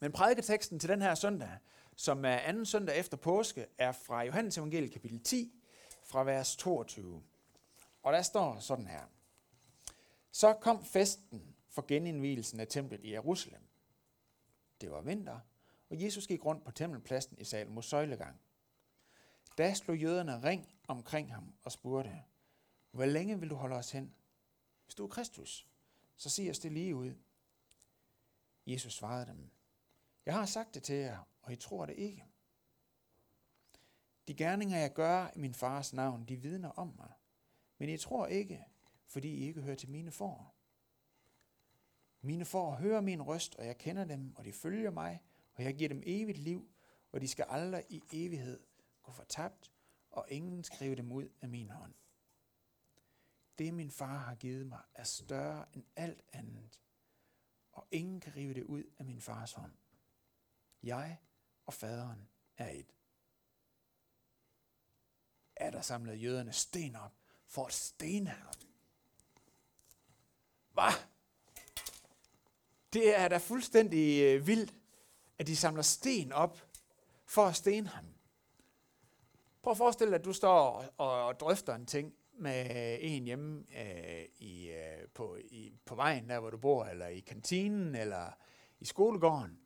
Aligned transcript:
Men 0.00 0.12
prædiketeksten 0.12 0.78
til 0.78 0.88
den 0.88 1.02
her 1.02 1.14
søndag, 1.14 1.58
som 1.96 2.24
er 2.24 2.36
anden 2.36 2.66
søndag 2.66 2.98
efter 2.98 3.16
påske, 3.16 3.66
er 3.78 3.92
fra 3.92 4.22
Johannes 4.22 4.58
evangeliet 4.58 4.92
kapitel 4.92 5.22
10, 5.22 5.54
fra 6.04 6.24
vers 6.24 6.56
22. 6.56 7.22
Og 8.02 8.12
der 8.12 8.22
står 8.22 8.58
sådan 8.58 8.86
her. 8.86 9.02
Så 10.30 10.52
kom 10.52 10.84
festen 10.84 11.56
for 11.68 11.84
genindvielsen 11.88 12.60
af 12.60 12.68
templet 12.68 13.04
i 13.04 13.12
Jerusalem. 13.12 13.62
Det 14.80 14.90
var 14.90 15.00
vinter, 15.00 15.40
og 15.90 16.02
Jesus 16.02 16.26
gik 16.26 16.44
rundt 16.44 16.64
på 16.64 16.70
tempelpladsen 16.70 17.38
i 17.38 17.44
Salomos 17.44 17.86
søjlegang. 17.86 18.40
Da 19.58 19.74
slog 19.74 19.98
jøderne 19.98 20.42
ring 20.42 20.74
omkring 20.88 21.34
ham 21.34 21.54
og 21.62 21.72
spurgte, 21.72 22.22
hvor 22.90 23.04
længe 23.04 23.40
vil 23.40 23.50
du 23.50 23.54
holde 23.54 23.76
os 23.76 23.90
hen? 23.90 24.14
Hvis 24.84 24.94
du 24.94 25.04
er 25.04 25.08
Kristus, 25.08 25.66
så 26.16 26.30
sig 26.30 26.50
os 26.50 26.58
det 26.58 26.72
lige 26.72 26.94
ud. 26.94 27.14
Jesus 28.66 28.92
svarede 28.92 29.26
dem, 29.26 29.50
jeg 30.30 30.38
har 30.38 30.46
sagt 30.46 30.74
det 30.74 30.82
til 30.82 30.94
jer, 30.94 31.18
og 31.42 31.52
I 31.52 31.56
tror 31.56 31.86
det 31.86 31.94
ikke. 31.96 32.26
De 34.28 34.34
gerninger, 34.34 34.78
jeg 34.78 34.92
gør 34.92 35.30
i 35.36 35.38
min 35.38 35.54
fars 35.54 35.92
navn, 35.92 36.24
de 36.24 36.36
vidner 36.36 36.68
om 36.68 36.94
mig. 36.98 37.12
Men 37.78 37.88
I 37.88 37.96
tror 37.96 38.26
ikke, 38.26 38.64
fordi 39.06 39.28
I 39.28 39.46
ikke 39.46 39.62
hører 39.62 39.76
til 39.76 39.90
mine 39.90 40.10
får. 40.10 40.54
Mine 42.20 42.44
får 42.44 42.74
hører 42.74 43.00
min 43.00 43.22
røst, 43.22 43.54
og 43.54 43.66
jeg 43.66 43.78
kender 43.78 44.04
dem, 44.04 44.36
og 44.36 44.44
de 44.44 44.52
følger 44.52 44.90
mig, 44.90 45.22
og 45.54 45.62
jeg 45.62 45.74
giver 45.74 45.88
dem 45.88 46.02
evigt 46.06 46.38
liv, 46.38 46.70
og 47.12 47.20
de 47.20 47.28
skal 47.28 47.46
aldrig 47.48 47.84
i 47.88 48.02
evighed 48.12 48.60
gå 49.02 49.12
fortabt, 49.12 49.72
og 50.10 50.26
ingen 50.28 50.64
skrive 50.64 50.96
dem 50.96 51.12
ud 51.12 51.28
af 51.40 51.48
min 51.48 51.70
hånd. 51.70 51.94
Det 53.58 53.74
min 53.74 53.90
far 53.90 54.18
har 54.18 54.34
givet 54.34 54.66
mig 54.66 54.80
er 54.94 55.04
større 55.04 55.66
end 55.72 55.84
alt 55.96 56.22
andet, 56.32 56.80
og 57.72 57.86
ingen 57.90 58.20
kan 58.20 58.36
rive 58.36 58.54
det 58.54 58.62
ud 58.62 58.84
af 58.98 59.04
min 59.04 59.20
fars 59.20 59.52
hånd. 59.52 59.72
Jeg 60.82 61.18
og 61.66 61.74
faderen 61.74 62.28
er 62.56 62.70
et. 62.70 62.94
Er 65.56 65.70
der 65.70 65.80
samlet 65.80 66.22
jøderne 66.22 66.52
sten 66.52 66.96
op 66.96 67.12
for 67.46 67.66
at 67.66 67.72
stene 67.72 68.30
ham? 68.30 68.54
Hvad? 70.72 70.92
Det 72.92 73.18
er 73.18 73.28
da 73.28 73.38
fuldstændig 73.38 74.22
øh, 74.22 74.46
vildt, 74.46 74.74
at 75.38 75.46
de 75.46 75.56
samler 75.56 75.82
sten 75.82 76.32
op 76.32 76.68
for 77.26 77.46
at 77.46 77.56
stene 77.56 77.88
ham. 77.88 78.04
Prøv 79.62 79.70
at 79.70 79.76
forestille 79.76 80.10
dig, 80.10 80.18
at 80.18 80.24
du 80.24 80.32
står 80.32 80.84
og 80.96 81.40
drøfter 81.40 81.74
en 81.74 81.86
ting 81.86 82.14
med 82.32 82.98
en 83.00 83.24
hjemme 83.24 83.64
øh, 83.78 84.24
i, 84.38 84.70
øh, 84.70 85.08
på, 85.14 85.36
i, 85.36 85.72
på 85.84 85.94
vejen, 85.94 86.28
der 86.28 86.40
hvor 86.40 86.50
du 86.50 86.56
bor, 86.56 86.84
eller 86.84 87.06
i 87.06 87.20
kantinen, 87.20 87.94
eller 87.94 88.30
i 88.80 88.84
skolegården. 88.84 89.58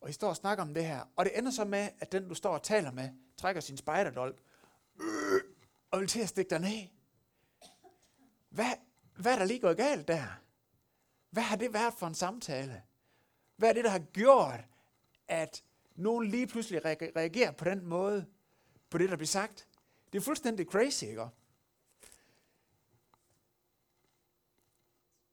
Og 0.00 0.10
I 0.10 0.12
står 0.12 0.28
og 0.28 0.36
snakker 0.36 0.64
om 0.64 0.74
det 0.74 0.84
her. 0.84 1.04
Og 1.16 1.24
det 1.24 1.38
ender 1.38 1.50
så 1.50 1.64
med, 1.64 1.88
at 1.98 2.12
den, 2.12 2.28
du 2.28 2.34
står 2.34 2.54
og 2.54 2.62
taler 2.62 2.90
med, 2.90 3.10
trækker 3.36 3.60
sin 3.60 3.76
spejderdolk 3.76 4.42
øh, 5.00 5.40
og 5.90 6.00
vil 6.00 6.08
til 6.08 6.20
at 6.20 6.28
stikke 6.28 6.50
dig 6.50 6.58
ned. 6.58 6.88
Hvad, 8.48 8.72
hvad 9.16 9.32
er 9.32 9.38
der 9.38 9.44
lige 9.44 9.60
gået 9.60 9.76
galt 9.76 10.08
der? 10.08 10.40
Hvad 11.30 11.42
har 11.42 11.56
det 11.56 11.72
været 11.72 11.94
for 11.94 12.06
en 12.06 12.14
samtale? 12.14 12.82
Hvad 13.56 13.68
er 13.68 13.72
det, 13.72 13.84
der 13.84 13.90
har 13.90 13.98
gjort, 13.98 14.60
at 15.28 15.64
nogen 15.94 16.26
lige 16.26 16.46
pludselig 16.46 16.84
reagerer 17.16 17.52
på 17.52 17.64
den 17.64 17.86
måde, 17.86 18.26
på 18.90 18.98
det, 18.98 19.10
der 19.10 19.16
bliver 19.16 19.26
sagt? 19.26 19.68
Det 20.12 20.18
er 20.18 20.22
fuldstændig 20.22 20.66
crazy, 20.66 21.04
ikke? 21.04 21.28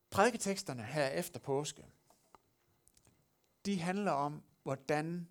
Prædiketeksterne 0.09 0.83
her 0.83 1.07
efter 1.07 1.39
påske, 1.39 1.85
de 3.65 3.79
handler 3.79 4.11
om, 4.11 4.43
hvordan 4.67 5.27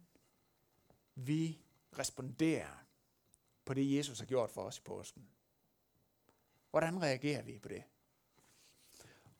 vi 1.14 1.58
responderer 1.98 2.84
på 3.64 3.74
det, 3.74 3.96
Jesus 3.96 4.18
har 4.18 4.26
gjort 4.26 4.50
for 4.50 4.62
os 4.62 4.78
i 4.78 4.80
påsken. 4.80 5.28
Hvordan 6.70 7.02
reagerer 7.02 7.42
vi 7.42 7.58
på 7.58 7.68
det? 7.68 7.82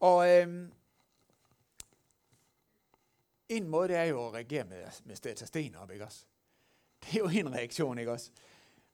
Og 0.01 0.31
øhm, 0.31 0.73
en 3.49 3.69
måde, 3.69 3.89
det 3.89 3.97
er 3.97 4.05
jo 4.05 4.27
at 4.27 4.35
reagere 4.35 4.65
med, 4.65 4.87
med 5.05 5.13
at 5.13 5.21
tage 5.37 5.47
sten 5.47 5.75
op, 5.75 5.91
ikke 5.91 6.05
også? 6.05 6.27
Det 7.03 7.15
er 7.15 7.19
jo 7.19 7.29
en 7.29 7.53
reaktion, 7.53 7.99
ikke 7.99 8.13
også? 8.13 8.31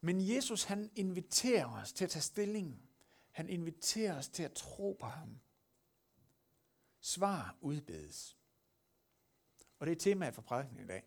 Men 0.00 0.28
Jesus, 0.28 0.64
han 0.64 0.90
inviterer 0.94 1.80
os 1.82 1.92
til 1.92 2.04
at 2.04 2.10
tage 2.10 2.22
stilling. 2.22 2.82
Han 3.30 3.48
inviterer 3.48 4.18
os 4.18 4.28
til 4.28 4.42
at 4.42 4.52
tro 4.52 4.96
på 5.00 5.06
ham. 5.06 5.40
Svar 7.00 7.56
udbedes. 7.60 8.36
Og 9.82 9.86
det 9.86 9.92
er 9.92 10.00
temaet 10.00 10.34
for 10.34 10.42
prædiken 10.42 10.78
i 10.78 10.86
dag. 10.86 11.02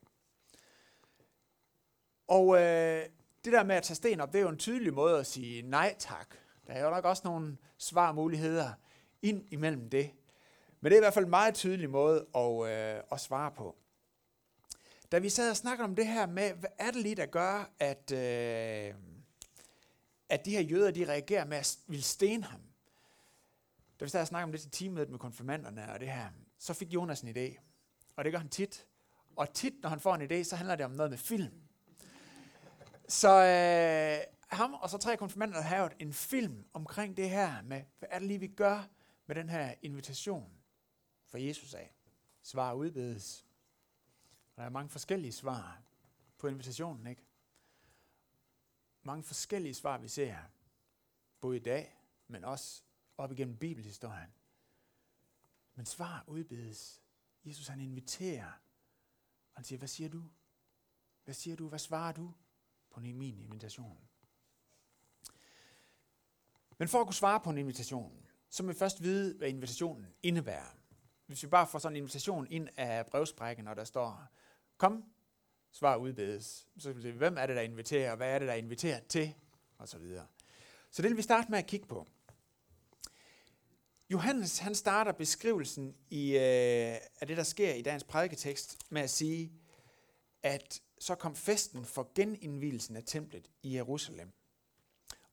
Og 2.27 2.55
øh, 2.55 3.05
det 3.45 3.53
der 3.53 3.63
med 3.63 3.75
at 3.75 3.83
tage 3.83 3.95
sten 3.95 4.21
op, 4.21 4.33
det 4.33 4.39
er 4.39 4.43
jo 4.43 4.49
en 4.49 4.57
tydelig 4.57 4.93
måde 4.93 5.19
at 5.19 5.25
sige 5.25 5.61
nej 5.61 5.95
tak. 5.99 6.35
Der 6.67 6.73
er 6.73 6.83
jo 6.83 6.89
nok 6.89 7.05
også 7.05 7.21
nogle 7.25 7.57
svarmuligheder 7.77 8.71
ind 9.21 9.45
imellem 9.51 9.89
det. 9.89 10.11
Men 10.81 10.89
det 10.89 10.95
er 10.95 10.99
i 10.99 11.03
hvert 11.03 11.13
fald 11.13 11.25
en 11.25 11.29
meget 11.29 11.55
tydelig 11.55 11.89
måde 11.89 12.25
at, 12.35 12.65
øh, 12.65 13.03
at 13.11 13.19
svare 13.19 13.51
på. 13.51 13.75
Da 15.11 15.19
vi 15.19 15.29
sad 15.29 15.49
og 15.49 15.57
snakkede 15.57 15.85
om 15.85 15.95
det 15.95 16.07
her 16.07 16.25
med, 16.25 16.53
hvad 16.53 16.69
er 16.77 16.91
det 16.91 17.01
lige, 17.01 17.15
der 17.15 17.25
gør, 17.25 17.71
at, 17.79 18.11
øh, 18.11 18.95
at 20.29 20.45
de 20.45 20.51
her 20.51 20.61
jøder, 20.61 20.91
de 20.91 21.09
reagerer 21.09 21.45
med 21.45 21.57
at 21.57 21.77
ville 21.87 22.03
stene 22.03 22.43
ham. 22.43 22.61
Da 23.99 24.05
vi 24.05 24.09
sad 24.09 24.21
og 24.21 24.27
snakkede 24.27 24.45
om 24.45 24.51
det 24.51 24.61
til 24.61 24.71
teamet 24.71 25.09
med 25.09 25.19
konfirmanderne 25.19 25.93
og 25.93 25.99
det 25.99 26.11
her, 26.11 26.29
så 26.59 26.73
fik 26.73 26.93
Jonas 26.93 27.21
en 27.21 27.37
idé. 27.37 27.64
Og 28.15 28.23
det 28.23 28.33
gør 28.33 28.39
han 28.39 28.49
tit. 28.49 28.87
Og 29.35 29.53
tit, 29.53 29.73
når 29.81 29.89
han 29.89 29.99
får 29.99 30.15
en 30.15 30.31
idé, 30.31 30.43
så 30.43 30.55
handler 30.55 30.75
det 30.75 30.85
om 30.85 30.91
noget 30.91 31.09
med 31.09 31.17
film. 31.17 31.61
Så 33.07 33.29
øh, 33.29 34.33
ham 34.47 34.73
og 34.73 34.89
så 34.89 34.97
tre 34.97 35.17
konfirmander 35.17 35.61
har 35.61 35.77
lavet 35.77 35.93
en 35.99 36.13
film 36.13 36.65
omkring 36.73 37.17
det 37.17 37.29
her 37.29 37.61
med, 37.61 37.83
hvad 37.99 38.09
er 38.11 38.19
det 38.19 38.27
lige, 38.27 38.39
vi 38.39 38.47
gør 38.47 38.87
med 39.25 39.35
den 39.35 39.49
her 39.49 39.73
invitation 39.81 40.51
for 41.25 41.37
Jesus 41.37 41.73
af. 41.73 41.95
Svar 42.41 42.73
udbedes. 42.73 43.45
Og 44.55 44.57
der 44.57 44.63
er 44.63 44.69
mange 44.69 44.89
forskellige 44.89 45.31
svar 45.31 45.81
på 46.37 46.47
invitationen, 46.47 47.07
ikke? 47.07 47.25
Mange 49.03 49.23
forskellige 49.23 49.73
svar, 49.73 49.97
vi 49.97 50.07
ser 50.07 50.37
både 51.41 51.57
i 51.57 51.59
dag, 51.59 51.99
men 52.27 52.43
også 52.43 52.83
op 53.17 53.31
igennem 53.31 53.57
bibelhistorien. 53.57 54.33
Men 55.75 55.85
svar 55.85 56.23
udbedes. 56.27 57.04
Jesus 57.45 57.67
han 57.67 57.79
inviterer, 57.79 58.45
og 59.53 59.55
han 59.55 59.63
siger, 59.63 59.79
hvad 59.79 59.87
siger 59.87 60.09
du? 60.09 60.23
Hvad 61.23 61.33
siger 61.33 61.55
du? 61.55 61.69
Hvad 61.69 61.79
svarer 61.79 62.11
du 62.11 62.33
på 62.89 62.99
min 62.99 63.39
invitation? 63.39 63.97
Men 66.77 66.87
for 66.87 66.99
at 66.99 67.07
kunne 67.07 67.13
svare 67.13 67.39
på 67.39 67.49
en 67.49 67.57
invitation, 67.57 68.27
så 68.49 68.63
må 68.63 68.71
vi 68.71 68.77
først 68.77 69.03
vide, 69.03 69.37
hvad 69.37 69.49
invitationen 69.49 70.07
indebærer. 70.23 70.77
Hvis 71.25 71.43
vi 71.43 71.47
bare 71.47 71.67
får 71.67 71.79
sådan 71.79 71.95
en 71.95 71.97
invitation 71.97 72.47
ind 72.49 72.69
af 72.77 73.05
brevsprækken, 73.05 73.67
og 73.67 73.75
der 73.75 73.83
står, 73.83 74.27
kom, 74.77 75.03
svar 75.71 75.95
udbedes. 75.95 76.67
Så 76.77 76.93
kan 76.93 77.03
vi 77.03 77.09
hvem 77.09 77.37
er 77.37 77.45
det, 77.45 77.55
der 77.55 77.61
inviterer, 77.61 78.15
hvad 78.15 78.35
er 78.35 78.39
det, 78.39 78.47
der 78.47 78.53
inviterer 78.53 78.99
til, 78.99 79.33
og 79.77 79.89
så 79.89 79.97
videre. 79.97 80.27
Så 80.91 81.01
det 81.01 81.09
vil 81.09 81.17
vi 81.17 81.21
starte 81.21 81.51
med 81.51 81.59
at 81.59 81.67
kigge 81.67 81.87
på. 81.87 82.07
Johannes 84.09 84.59
han 84.59 84.75
starter 84.75 85.11
beskrivelsen 85.11 85.95
i, 86.09 86.31
øh, 86.31 86.97
af 87.21 87.27
det, 87.27 87.37
der 87.37 87.43
sker 87.43 87.73
i 87.73 87.81
dagens 87.81 88.03
prædiketekst, 88.03 88.77
med 88.89 89.01
at 89.01 89.09
sige, 89.09 89.51
at 90.43 90.81
så 90.99 91.15
kom 91.15 91.35
festen 91.35 91.85
for 91.85 92.11
genindvielsen 92.15 92.95
af 92.95 93.03
templet 93.05 93.49
i 93.63 93.75
Jerusalem. 93.75 94.31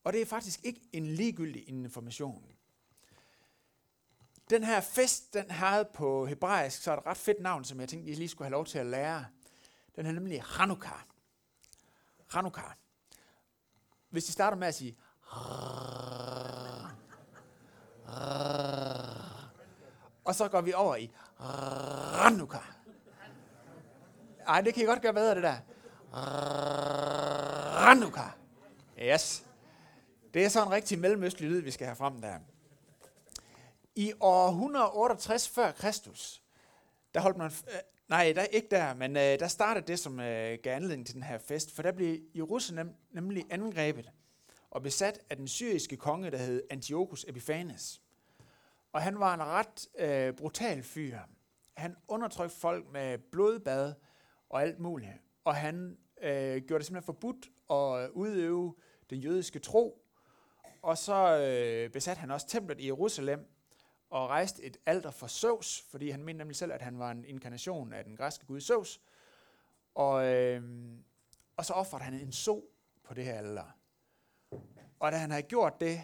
Og 0.03 0.13
det 0.13 0.21
er 0.21 0.25
faktisk 0.25 0.59
ikke 0.63 0.81
en 0.93 1.07
ligegyldig 1.07 1.69
information. 1.69 2.43
Den 4.49 4.63
her 4.63 4.81
fest, 4.81 5.33
den 5.33 5.51
havde 5.51 5.85
på 5.93 6.25
hebraisk, 6.25 6.81
så 6.81 6.91
er 6.91 6.97
et 6.97 7.05
ret 7.05 7.17
fedt 7.17 7.39
navn, 7.39 7.65
som 7.65 7.79
jeg 7.79 7.89
tænkte, 7.89 8.11
I 8.11 8.15
lige 8.15 8.29
skulle 8.29 8.45
have 8.45 8.51
lov 8.51 8.65
til 8.65 8.77
at 8.79 8.85
lære. 8.85 9.25
Den 9.95 10.05
er 10.05 10.11
nemlig 10.11 10.43
Hanukkah. 10.43 10.99
Hanukkah. 12.27 12.71
Hvis 14.09 14.29
I 14.29 14.31
starter 14.31 14.57
med 14.57 14.67
at 14.67 14.75
sige 14.75 14.97
og 20.23 20.35
så 20.35 20.47
går 20.47 20.61
vi 20.61 20.73
over 20.73 20.95
i 20.95 21.11
Ranuka. 21.39 22.57
Ej, 24.47 24.61
det 24.61 24.73
kan 24.73 24.83
I 24.83 24.85
godt 24.85 25.01
gøre 25.01 25.13
bedre, 25.13 25.35
det 25.35 25.43
der. 25.43 25.57
Ranuka. 27.75 28.21
Yes. 29.01 29.45
Det 30.33 30.45
er 30.45 30.49
så 30.49 30.63
en 30.63 30.71
rigtig 30.71 30.99
mellemøstlig 30.99 31.49
lyd, 31.49 31.61
vi 31.61 31.71
skal 31.71 31.87
have 31.87 31.95
frem 31.95 32.21
der. 32.21 32.39
I 33.95 34.13
år 34.19 34.49
168 34.49 35.49
før 35.49 35.71
Kristus, 35.71 36.43
der 37.13 37.21
holdt 37.21 37.37
man, 37.37 37.51
øh, 37.67 37.79
nej, 38.07 38.33
der 38.35 38.43
ikke 38.43 38.67
der, 38.71 38.93
men 38.93 39.17
øh, 39.17 39.39
der 39.39 39.47
startede 39.47 39.87
det, 39.87 39.99
som 39.99 40.19
øh, 40.19 40.57
gav 40.63 40.75
anledning 40.75 41.05
til 41.05 41.15
den 41.15 41.23
her 41.23 41.37
fest, 41.37 41.75
for 41.75 41.81
der 41.81 41.91
blev 41.91 42.19
Jerusalem 42.35 42.95
nemlig 43.11 43.45
angrebet 43.49 44.11
og 44.71 44.83
besat 44.83 45.19
af 45.29 45.37
den 45.37 45.47
syriske 45.47 45.97
konge, 45.97 46.31
der 46.31 46.37
hed 46.37 46.63
Antiochus 46.69 47.25
Epiphanes. 47.27 48.01
Og 48.93 49.01
han 49.01 49.19
var 49.19 49.33
en 49.33 49.43
ret 49.43 49.87
øh, 49.99 50.33
brutal 50.33 50.83
fyr. 50.83 51.19
Han 51.77 51.95
undertrykte 52.07 52.57
folk 52.57 52.91
med 52.91 53.17
blodbad, 53.17 53.93
og 54.49 54.61
alt 54.61 54.79
muligt. 54.79 55.11
Og 55.43 55.55
han 55.55 55.97
øh, 56.21 56.61
gjorde 56.61 56.79
det 56.79 56.85
simpelthen 56.85 57.03
forbudt 57.03 57.49
at 57.71 58.09
udøve 58.09 58.75
den 59.09 59.19
jødiske 59.19 59.59
tro. 59.59 60.05
Og 60.81 60.97
så 60.97 61.37
øh, 61.37 61.89
besatte 61.89 62.19
han 62.19 62.31
også 62.31 62.47
templet 62.47 62.79
i 62.79 62.85
Jerusalem 62.85 63.45
og 64.09 64.29
rejste 64.29 64.63
et 64.63 64.77
alter 64.85 65.11
for 65.11 65.27
Zeus, 65.27 65.81
fordi 65.89 66.09
han 66.09 66.23
mente 66.23 66.37
nemlig 66.37 66.55
selv, 66.55 66.71
at 66.73 66.81
han 66.81 66.99
var 66.99 67.11
en 67.11 67.25
inkarnation 67.25 67.93
af 67.93 68.03
den 68.03 68.17
græske 68.17 68.45
gud 68.45 68.61
Zeus. 68.61 69.01
Og, 69.95 70.25
øh, 70.25 70.61
og 71.57 71.65
så 71.65 71.73
ofrede 71.73 72.03
han 72.03 72.13
en 72.13 72.31
so 72.31 72.69
på 73.03 73.13
det 73.13 73.25
her 73.25 73.33
alter. 73.33 73.77
Og 74.99 75.11
da 75.11 75.17
han 75.17 75.31
havde 75.31 75.43
gjort 75.43 75.79
det, 75.79 76.01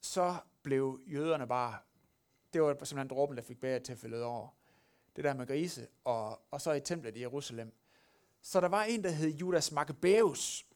så 0.00 0.36
blev 0.62 1.00
jøderne 1.06 1.46
bare, 1.46 1.78
det 2.52 2.62
var 2.62 2.84
simpelthen 2.84 3.08
dråben, 3.08 3.36
der 3.36 3.42
fik 3.42 3.60
bæret 3.60 3.82
til 3.82 3.92
at 3.92 3.98
fælde 3.98 4.24
over. 4.24 4.48
Det 5.16 5.24
der 5.24 5.34
med 5.34 5.46
grise, 5.46 5.88
og, 6.04 6.40
og 6.50 6.60
så 6.60 6.72
i 6.72 6.80
templet 6.80 7.16
i 7.16 7.20
Jerusalem. 7.20 7.72
Så 8.42 8.60
der 8.60 8.68
var 8.68 8.84
en, 8.84 9.04
der 9.04 9.10
hed 9.10 9.28
Judas 9.28 9.72
Maccabeus, 9.72 10.66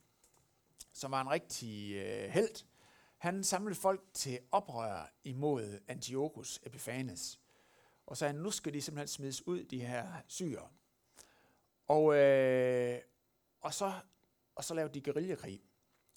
som 0.92 1.10
var 1.10 1.20
en 1.20 1.30
rigtig 1.30 1.94
øh, 1.94 2.30
held. 2.30 2.64
Han 3.18 3.44
samlede 3.44 3.74
folk 3.74 4.02
til 4.12 4.38
oprør 4.50 5.12
imod 5.24 5.80
Antiochus 5.88 6.60
Epiphanes. 6.66 7.40
Og 8.06 8.16
sagde, 8.16 8.34
nu 8.34 8.50
skal 8.50 8.74
de 8.74 8.82
simpelthen 8.82 9.08
smides 9.08 9.46
ud, 9.46 9.64
de 9.64 9.80
her 9.80 10.06
syre. 10.28 10.68
Og, 11.88 12.14
øh, 12.16 13.00
og, 13.60 13.74
så, 13.74 13.92
og 14.54 14.64
så 14.64 14.74
lavede 14.74 14.94
de 14.94 15.00
guerillakrig. 15.00 15.62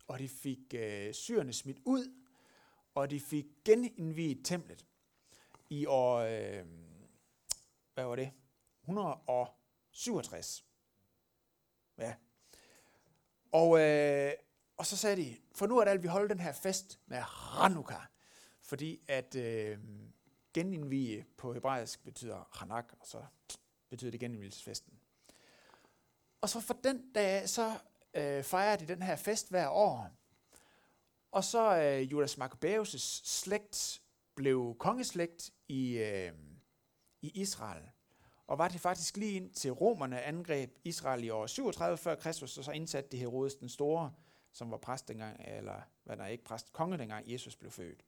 Og 0.08 0.20
de 0.20 0.30
fik 0.30 0.74
øh, 0.74 1.14
syrene 1.14 1.54
smidt 1.54 1.80
ud, 1.86 2.14
og 2.96 3.10
de 3.12 3.20
fik 3.20 3.46
genindviet 3.66 4.46
templet 4.46 4.86
i 5.76 5.86
år, 5.86 6.18
øh, 6.18 6.66
hvad 7.94 8.04
var 8.04 8.16
det? 8.16 8.32
167. 8.82 10.66
Ja. 11.98 12.16
Og, 13.52 13.80
øh, 13.80 14.34
og 14.78 14.86
så 14.86 14.98
sagde 14.98 15.16
de, 15.16 15.38
for 15.56 15.68
nu 15.68 15.78
er 15.78 15.84
det 15.84 15.92
alt, 15.92 16.04
vi 16.04 16.08
holder 16.08 16.28
den 16.28 16.40
her 16.40 16.54
fest 16.54 17.00
med 17.06 17.18
Hanukkah, 17.18 18.06
fordi 18.62 19.02
at 19.08 19.36
øh, 19.36 19.80
genindvige 20.54 21.26
på 21.38 21.54
hebraisk 21.54 22.04
betyder 22.04 22.50
Hanak, 22.52 22.94
og 23.00 23.08
så 23.08 23.26
betyder 23.90 24.12
det 24.12 24.20
genindvielsesfesten. 24.20 24.94
Og 26.42 26.50
så 26.50 26.60
for 26.60 26.74
den 26.84 27.12
dag, 27.14 27.50
så 27.50 27.80
øh, 28.14 28.44
fejrer 28.44 28.76
de 28.76 28.88
den 28.88 29.02
her 29.02 29.16
fest 29.16 29.50
hver 29.50 29.70
år, 29.70 30.10
og 31.32 31.44
så 31.44 31.78
øh, 31.78 32.12
Judas 32.12 32.38
Maccabeus' 32.38 32.98
slægt 33.26 34.02
blev 34.36 34.76
kongeslægt 34.80 35.52
i, 35.68 35.98
øh, 35.98 36.32
i 37.22 37.30
Israel. 37.30 37.84
Og 38.48 38.58
var 38.58 38.68
det 38.68 38.82
faktisk 38.82 39.18
lige 39.18 39.32
ind 39.32 39.54
til 39.54 39.72
romerne 39.72 40.22
angreb 40.22 40.78
Israel 40.84 41.24
i 41.24 41.30
år 41.30 41.48
37 41.48 41.98
før 41.98 42.16
Kristus, 42.16 42.58
og 42.58 42.64
så 42.64 42.72
indsatte 42.72 43.10
de 43.10 43.18
Herodes 43.18 43.56
den 43.56 43.70
Store, 43.70 44.14
som 44.52 44.72
var 44.72 44.78
præst 44.78 45.08
dengang, 45.08 45.42
eller 45.48 45.82
hvad 46.04 46.18
der 46.18 46.26
ikke 46.26 46.44
præst, 46.44 46.74
konge 46.74 46.98
dengang 46.98 47.32
Jesus 47.32 47.56
blev 47.56 47.72
født. 47.72 48.06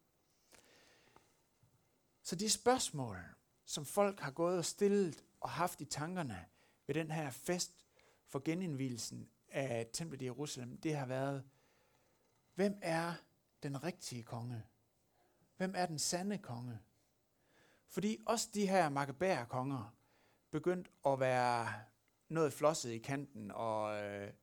Så 2.24 2.36
de 2.36 2.50
spørgsmål, 2.50 3.18
som 3.66 3.86
folk 3.86 4.20
har 4.20 4.32
gået 4.32 4.58
og 4.58 4.66
stillet 4.66 5.24
og 5.40 5.50
haft 5.50 5.82
i 5.82 5.86
tankerne 5.86 6.46
ved 6.88 6.96
den 6.96 7.12
her 7.12 7.30
fest 7.30 7.86
for 8.28 8.42
genindvielsen 8.46 9.30
af 9.50 9.90
templet 9.94 10.22
i 10.22 10.26
Jerusalem, 10.26 10.78
det 10.78 10.96
har 10.96 11.06
været, 11.06 11.44
hvem 12.56 12.80
er 12.82 13.14
den 13.64 13.84
rigtige 13.84 14.24
konge? 14.24 14.64
Hvem 15.58 15.74
er 15.76 15.86
den 15.86 16.00
sande 16.00 16.38
konge? 16.38 16.80
Fordi 17.90 18.18
også 18.26 18.50
de 18.54 18.68
her 18.68 18.90
makabære 18.90 19.46
konger 19.46 19.96
begyndte 20.52 20.92
at 21.06 21.20
være 21.20 21.68
noget 22.30 22.54
flosset 22.54 22.92
i 22.92 22.98
kanten 22.98 23.52
og 23.52 24.04
øh, 24.04 24.34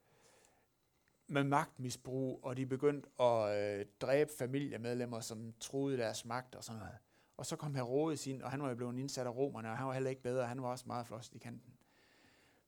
med 1.27 1.45
magtmisbrug, 1.45 2.41
og 2.43 2.57
de 2.57 2.67
begyndte 2.67 3.09
at 3.21 3.59
øh, 3.59 3.87
dræbe 4.01 4.31
familiemedlemmer, 4.39 5.21
som 5.21 5.53
troede 5.61 5.97
deres 5.97 6.25
magt 6.25 6.55
og 6.55 6.65
sådan 6.65 6.79
noget. 6.79 6.97
Og 7.37 7.47
så 7.47 7.57
kom 7.57 7.75
Herodes 7.75 8.27
ind, 8.27 8.43
og 8.43 8.51
han 8.51 8.63
var 8.63 8.69
jo 8.69 8.75
blevet 8.75 8.99
indsat 8.99 9.27
af 9.27 9.35
romerne, 9.35 9.71
og 9.71 9.79
han 9.79 9.87
var 9.87 9.93
heller 9.93 10.11
ikke 10.11 10.23
bedre, 10.23 10.47
han 10.47 10.63
var 10.63 10.69
også 10.69 10.85
meget 10.87 11.07
flosset 11.07 11.35
i 11.35 11.39
kanten. 11.39 11.75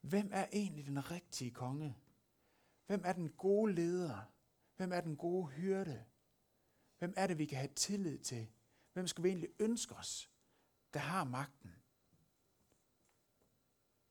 Hvem 0.01 0.31
er 0.33 0.47
egentlig 0.53 0.87
den 0.87 1.11
rigtige 1.11 1.51
konge? 1.51 1.97
Hvem 2.87 3.03
er 3.05 3.13
den 3.13 3.29
gode 3.29 3.73
leder? 3.73 4.33
Hvem 4.77 4.93
er 4.93 5.01
den 5.01 5.17
gode 5.17 5.47
hyrde? 5.47 6.05
Hvem 6.99 7.15
er 7.17 7.27
det, 7.27 7.39
vi 7.39 7.45
kan 7.45 7.59
have 7.59 7.75
tillid 7.75 8.19
til? 8.19 8.47
Hvem 8.93 9.07
skal 9.07 9.25
vi 9.25 9.29
egentlig 9.29 9.51
ønske 9.59 9.95
os, 9.95 10.31
der 10.97 11.03
har 11.03 11.25
magten? 11.25 11.75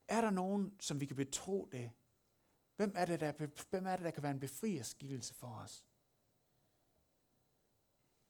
Er 0.08 0.20
der 0.20 0.30
nogen, 0.30 0.76
som 0.80 1.00
vi 1.00 1.06
kan 1.06 1.16
betro 1.16 1.68
det? 1.72 1.90
Hvem 2.76 2.92
er 2.96 3.04
det, 3.04 3.20
der, 3.20 3.32
hvem 3.70 3.86
er 3.86 3.96
det, 3.96 4.04
der 4.04 4.10
kan 4.10 4.22
være 4.22 4.32
en 4.32 4.40
befrierskikkelse 4.40 5.34
for 5.34 5.46
os? 5.46 5.84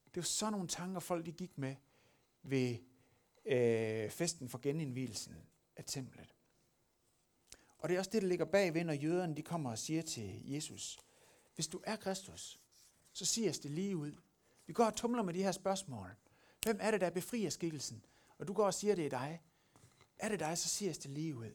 Det 0.05 0.17
var 0.17 0.23
sådan 0.23 0.53
nogle 0.53 0.69
tanker, 0.69 1.01
folk 1.01 1.27
de 1.27 1.33
gik 1.33 1.59
med 1.59 1.77
ved 2.43 2.79
øh, 3.45 4.11
festen 4.11 4.49
for 4.49 4.59
genindvielsen 4.59 5.37
af 5.77 5.85
templet. 5.85 6.35
Og 7.79 7.89
det 7.89 7.95
er 7.95 7.99
også 7.99 8.11
det, 8.11 8.23
der 8.23 8.29
ligger 8.29 8.45
bagved, 8.45 8.85
når 8.85 8.93
jøderne 8.93 9.37
de 9.37 9.43
kommer 9.43 9.71
og 9.71 9.79
siger 9.79 10.03
til 10.03 10.51
Jesus, 10.51 10.99
hvis 11.55 11.69
du 11.69 11.81
er 11.85 11.97
Kristus, 11.97 12.61
så 13.13 13.25
siger 13.25 13.51
os 13.51 13.59
det 13.59 13.71
lige 13.71 13.97
ud. 13.97 14.13
Vi 14.67 14.73
går 14.73 14.85
og 14.85 14.97
tumler 14.97 15.23
med 15.23 15.35
de 15.35 15.43
her 15.43 15.53
spørgsmål. 15.53 16.17
Hvem 16.63 16.79
er 16.81 16.91
det, 16.91 17.01
der 17.01 17.11
befrier 17.11 17.51
skikkelsen? 17.51 18.05
Og 18.39 18.49
du 18.49 18.53
går 18.53 18.67
og 18.67 18.75
siger, 18.75 18.95
det 18.95 19.07
er 19.07 19.11
dig. 19.11 19.43
Er 20.19 20.29
det 20.29 20.41
dig, 20.41 20.59
så 20.59 20.69
siger 20.69 20.93
det 20.93 21.11
lige 21.11 21.37
ud. 21.37 21.55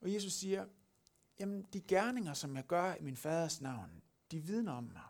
Og 0.00 0.12
Jesus 0.14 0.32
siger, 0.32 0.68
jamen 1.38 1.62
de 1.62 1.80
gerninger, 1.80 2.34
som 2.34 2.56
jeg 2.56 2.66
gør 2.66 2.94
i 2.94 3.02
min 3.02 3.16
faders 3.16 3.60
navn, 3.60 4.02
de 4.30 4.40
vidner 4.40 4.72
om 4.72 4.84
mig. 4.84 5.08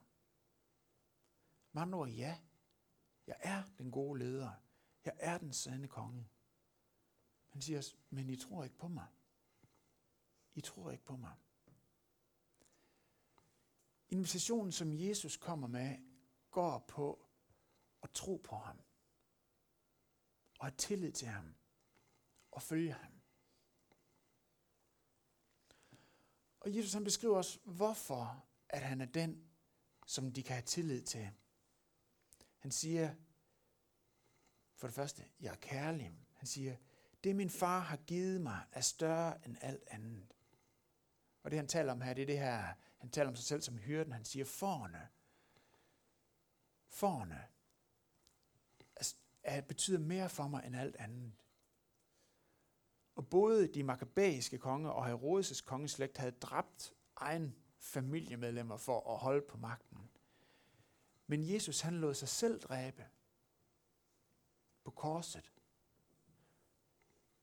Med 1.72 1.82
andre 1.82 1.98
ord, 1.98 2.08
ja, 2.08 2.38
jeg 3.26 3.36
er 3.40 3.62
den 3.78 3.90
gode 3.90 4.18
leder. 4.18 4.50
Jeg 5.04 5.14
er 5.18 5.38
den 5.38 5.52
sande 5.52 5.88
konge. 5.88 6.28
Han 7.48 7.62
siger, 7.62 7.94
men 8.10 8.30
I 8.30 8.36
tror 8.36 8.64
ikke 8.64 8.76
på 8.76 8.88
mig. 8.88 9.06
I 10.54 10.60
tror 10.60 10.90
ikke 10.90 11.04
på 11.04 11.16
mig. 11.16 11.34
Invitationen, 14.08 14.72
som 14.72 14.92
Jesus 14.92 15.36
kommer 15.36 15.68
med, 15.68 15.96
går 16.50 16.78
på 16.78 17.26
at 18.02 18.10
tro 18.10 18.36
på 18.44 18.56
ham. 18.56 18.80
Og 20.62 20.68
have 20.68 20.76
tillid 20.76 21.12
til 21.12 21.28
ham. 21.28 21.54
Og 22.50 22.62
følge 22.62 22.92
ham. 22.92 23.20
Og 26.60 26.76
Jesus 26.76 26.92
han 26.92 27.04
beskriver 27.04 27.38
os, 27.38 27.58
hvorfor 27.64 28.46
at 28.68 28.82
han 28.82 29.00
er 29.00 29.06
den, 29.06 29.50
som 30.06 30.32
de 30.32 30.42
kan 30.42 30.54
have 30.54 30.64
tillid 30.64 31.02
til. 31.02 31.30
Han 32.58 32.70
siger, 32.70 33.14
for 34.74 34.86
det 34.86 34.94
første, 34.94 35.24
jeg 35.40 35.52
er 35.52 35.56
kærlig. 35.56 36.12
Han 36.32 36.46
siger, 36.46 36.76
det 37.24 37.36
min 37.36 37.50
far 37.50 37.80
har 37.80 37.96
givet 37.96 38.40
mig 38.40 38.66
er 38.72 38.80
større 38.80 39.46
end 39.46 39.56
alt 39.60 39.84
andet. 39.86 40.34
Og 41.42 41.50
det 41.50 41.58
han 41.58 41.68
taler 41.68 41.92
om 41.92 42.00
her, 42.00 42.14
det 42.14 42.22
er 42.22 42.26
det 42.26 42.38
her, 42.38 42.74
han 42.98 43.10
taler 43.10 43.28
om 43.28 43.36
sig 43.36 43.44
selv 43.44 43.62
som 43.62 43.78
hyrden. 43.78 44.12
Han 44.12 44.24
siger, 44.24 44.44
forne. 44.44 45.08
Forne 46.88 47.51
det 49.44 49.66
betyder 49.66 49.98
mere 49.98 50.28
for 50.28 50.48
mig 50.48 50.66
end 50.66 50.76
alt 50.76 50.96
andet. 50.96 51.32
Og 53.14 53.28
både 53.28 53.66
de 53.66 53.82
makabæiske 53.82 54.58
konger 54.58 54.90
og 54.90 55.12
Herodes' 55.12 55.64
kongeslægt 55.64 56.18
havde 56.18 56.32
dræbt 56.32 56.94
egen 57.16 57.56
familiemedlemmer 57.78 58.76
for 58.76 59.12
at 59.14 59.18
holde 59.18 59.46
på 59.48 59.56
magten. 59.56 60.10
Men 61.26 61.52
Jesus 61.52 61.80
han 61.80 61.94
lod 62.00 62.14
sig 62.14 62.28
selv 62.28 62.60
dræbe 62.60 63.06
på 64.84 64.90
korset, 64.90 65.52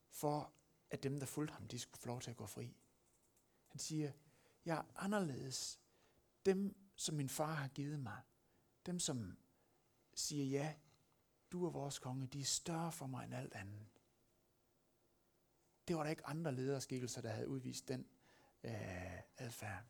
for 0.09 0.53
at 0.89 1.03
dem, 1.03 1.19
der 1.19 1.25
fulgte 1.25 1.53
ham, 1.53 1.67
de 1.67 1.79
skulle 1.79 2.01
få 2.01 2.07
lov 2.07 2.21
til 2.21 2.31
at 2.31 2.37
gå 2.37 2.45
fri. 2.45 2.77
Han 3.67 3.79
siger, 3.79 4.11
jeg 4.65 4.77
er 4.77 4.83
anderledes. 4.95 5.79
Dem, 6.45 6.75
som 6.95 7.15
min 7.15 7.29
far 7.29 7.53
har 7.53 7.67
givet 7.67 7.99
mig, 7.99 8.21
dem, 8.85 8.99
som 8.99 9.37
siger 10.13 10.45
ja, 10.45 10.75
du 11.51 11.65
er 11.65 11.69
vores 11.69 11.99
konge, 11.99 12.27
de 12.27 12.39
er 12.39 12.45
større 12.45 12.91
for 12.91 13.07
mig 13.07 13.25
end 13.25 13.33
alt 13.33 13.53
andet. 13.53 13.85
Det 15.87 15.95
var 15.95 16.03
der 16.03 16.09
ikke 16.09 16.27
andre 16.27 16.51
lederskikkelser, 16.51 17.21
der 17.21 17.29
havde 17.29 17.47
udvist 17.47 17.87
den 17.87 18.05
øh, 18.63 19.19
adfærd. 19.37 19.83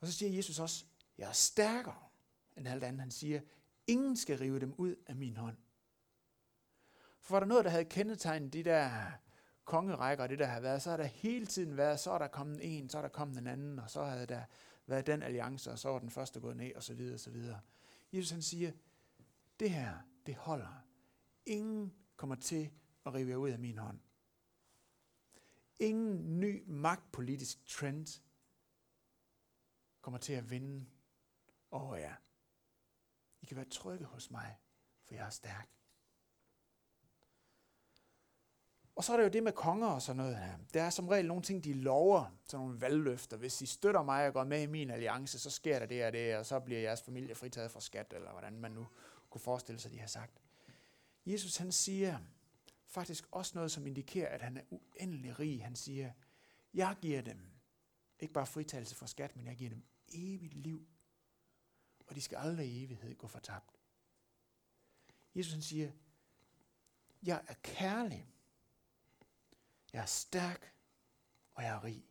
Og 0.00 0.06
så 0.06 0.12
siger 0.12 0.36
Jesus 0.36 0.58
også, 0.58 0.84
jeg 1.18 1.28
er 1.28 1.32
stærkere 1.32 2.02
end 2.56 2.68
alt 2.68 2.84
andet. 2.84 3.00
Han 3.00 3.10
siger, 3.10 3.40
ingen 3.86 4.16
skal 4.16 4.38
rive 4.38 4.60
dem 4.60 4.74
ud 4.78 4.96
af 5.06 5.16
min 5.16 5.36
hånd. 5.36 5.56
For 7.20 7.34
var 7.34 7.40
der 7.40 7.46
noget, 7.46 7.64
der 7.64 7.70
havde 7.70 7.84
kendetegnet 7.84 8.52
de 8.52 8.64
der 8.64 9.12
kongerækker, 9.64 10.26
det 10.26 10.38
der 10.38 10.46
har 10.46 10.60
været, 10.60 10.82
så 10.82 10.90
har 10.90 10.96
der 10.96 11.04
hele 11.04 11.46
tiden 11.46 11.76
været, 11.76 12.00
så 12.00 12.10
er 12.10 12.18
der 12.18 12.28
kommet 12.28 12.78
en, 12.78 12.88
så 12.88 12.98
er 12.98 13.02
der 13.02 13.08
kommet 13.08 13.38
en 13.38 13.46
anden, 13.46 13.78
og 13.78 13.90
så 13.90 14.04
havde 14.04 14.26
der 14.26 14.44
været 14.86 15.06
den 15.06 15.22
alliance, 15.22 15.70
og 15.70 15.78
så 15.78 15.88
var 15.88 15.98
den 15.98 16.10
første 16.10 16.40
gået 16.40 16.56
ned, 16.56 16.74
og 16.74 16.82
så 16.82 16.94
videre, 16.94 17.14
og 17.14 17.20
så 17.20 17.30
videre. 17.30 17.60
Jesus 18.12 18.30
han 18.30 18.42
siger, 18.42 18.72
det 19.60 19.70
her, 19.70 19.98
det 20.26 20.36
holder. 20.36 20.84
Ingen 21.46 21.94
kommer 22.16 22.36
til 22.36 22.70
at 23.06 23.14
rive 23.14 23.30
jer 23.30 23.36
ud 23.36 23.50
af 23.50 23.58
min 23.58 23.78
hånd. 23.78 24.00
ingen 25.78 26.40
ny 26.40 26.64
magtpolitisk 26.66 27.66
trend 27.66 28.22
kommer 30.00 30.18
til 30.18 30.32
at 30.32 30.50
vinde 30.50 30.86
over 31.70 31.96
jer. 31.96 32.14
I 33.40 33.46
kan 33.46 33.56
være 33.56 33.68
trygge 33.68 34.04
hos 34.04 34.30
mig, 34.30 34.56
for 35.04 35.14
jeg 35.14 35.26
er 35.26 35.30
stærk. 35.30 35.68
Og 38.94 39.04
så 39.04 39.12
er 39.12 39.16
der 39.16 39.24
jo 39.24 39.30
det 39.30 39.42
med 39.42 39.52
konger 39.52 39.86
og 39.86 40.02
sådan 40.02 40.16
noget 40.16 40.36
her. 40.36 40.58
Der 40.74 40.82
er 40.82 40.90
som 40.90 41.08
regel 41.08 41.26
nogle 41.26 41.42
ting, 41.42 41.64
de 41.64 41.72
lover, 41.72 42.36
sådan 42.44 42.66
nogle 42.66 42.80
valgløfter. 42.80 43.36
Hvis 43.36 43.62
I 43.62 43.66
støtter 43.66 44.02
mig 44.02 44.26
og 44.26 44.32
går 44.32 44.44
med 44.44 44.62
i 44.62 44.66
min 44.66 44.90
alliance, 44.90 45.38
så 45.38 45.50
sker 45.50 45.78
der 45.78 45.86
det 45.86 46.06
og 46.06 46.12
det, 46.12 46.36
og 46.36 46.46
så 46.46 46.60
bliver 46.60 46.80
jeres 46.80 47.02
familie 47.02 47.34
fritaget 47.34 47.70
fra 47.70 47.80
skat, 47.80 48.12
eller 48.12 48.30
hvordan 48.30 48.60
man 48.60 48.72
nu 48.72 48.86
kunne 49.30 49.40
forestille 49.40 49.80
sig, 49.80 49.92
de 49.92 49.98
har 49.98 50.06
sagt. 50.06 50.42
Jesus 51.26 51.56
han 51.56 51.72
siger 51.72 52.18
faktisk 52.86 53.28
også 53.30 53.52
noget, 53.54 53.72
som 53.72 53.86
indikerer, 53.86 54.28
at 54.28 54.42
han 54.42 54.56
er 54.56 54.62
uendelig 54.70 55.38
rig. 55.38 55.64
Han 55.64 55.76
siger, 55.76 56.12
jeg 56.74 56.96
giver 57.00 57.22
dem 57.22 57.50
ikke 58.20 58.34
bare 58.34 58.46
fritagelse 58.46 58.94
for 58.94 59.06
skat, 59.06 59.36
men 59.36 59.46
jeg 59.46 59.56
giver 59.56 59.70
dem 59.70 59.82
evigt 60.08 60.54
liv. 60.54 60.88
Og 62.06 62.14
de 62.14 62.20
skal 62.20 62.36
aldrig 62.36 62.66
i 62.66 62.84
evighed 62.84 63.14
gå 63.14 63.26
fortabt. 63.26 63.80
Jesus 65.34 65.52
han 65.52 65.62
siger, 65.62 65.92
jeg 67.22 67.44
er 67.46 67.54
kærlig, 67.62 68.28
jeg 69.92 70.02
er 70.02 70.06
stærk, 70.06 70.74
og 71.54 71.62
jeg 71.62 71.74
er 71.74 71.84
rig. 71.84 72.06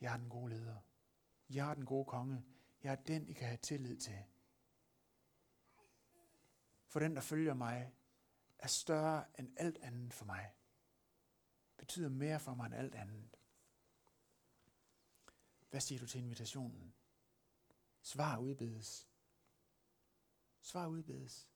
Jeg 0.00 0.12
er 0.12 0.16
den 0.16 0.28
gode 0.28 0.50
leder. 0.50 0.76
Jeg 1.50 1.70
er 1.70 1.74
den 1.74 1.84
gode 1.84 2.04
konge. 2.04 2.44
Jeg 2.82 2.92
er 2.92 2.96
den, 2.96 3.28
I 3.28 3.32
kan 3.32 3.46
have 3.46 3.56
tillid 3.56 3.96
til. 3.96 4.24
For 6.90 7.00
den, 7.00 7.14
der 7.14 7.20
følger 7.20 7.54
mig, 7.54 7.92
er 8.58 8.68
større 8.68 9.24
end 9.38 9.52
alt 9.56 9.78
andet 9.78 10.14
for 10.14 10.24
mig. 10.24 10.54
Betyder 11.76 12.08
mere 12.08 12.40
for 12.40 12.54
mig 12.54 12.66
end 12.66 12.74
alt 12.74 12.94
andet. 12.94 13.36
Hvad 15.70 15.80
siger 15.80 15.98
du 15.98 16.06
til 16.06 16.20
invitationen? 16.20 16.94
Svar 18.02 18.38
udbedes. 18.38 19.08
Svar 20.60 20.86
udbedes. 20.86 21.48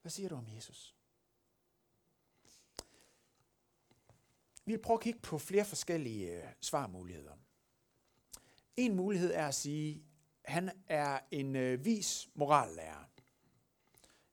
Hvad 0.00 0.10
siger 0.10 0.28
du 0.28 0.34
om 0.36 0.48
Jesus? 0.48 0.96
Vi 4.64 4.72
vil 4.72 4.82
prøve 4.82 4.96
at 4.96 5.02
kigge 5.02 5.20
på 5.20 5.38
flere 5.38 5.64
forskellige 5.64 6.42
øh, 6.42 6.52
svarmuligheder. 6.60 7.36
En 8.76 8.96
mulighed 8.96 9.32
er 9.34 9.48
at 9.48 9.54
sige, 9.54 10.04
han 10.46 10.70
er 10.86 11.20
en 11.30 11.56
øh, 11.56 11.84
vis 11.84 12.28
morallærer. 12.34 13.10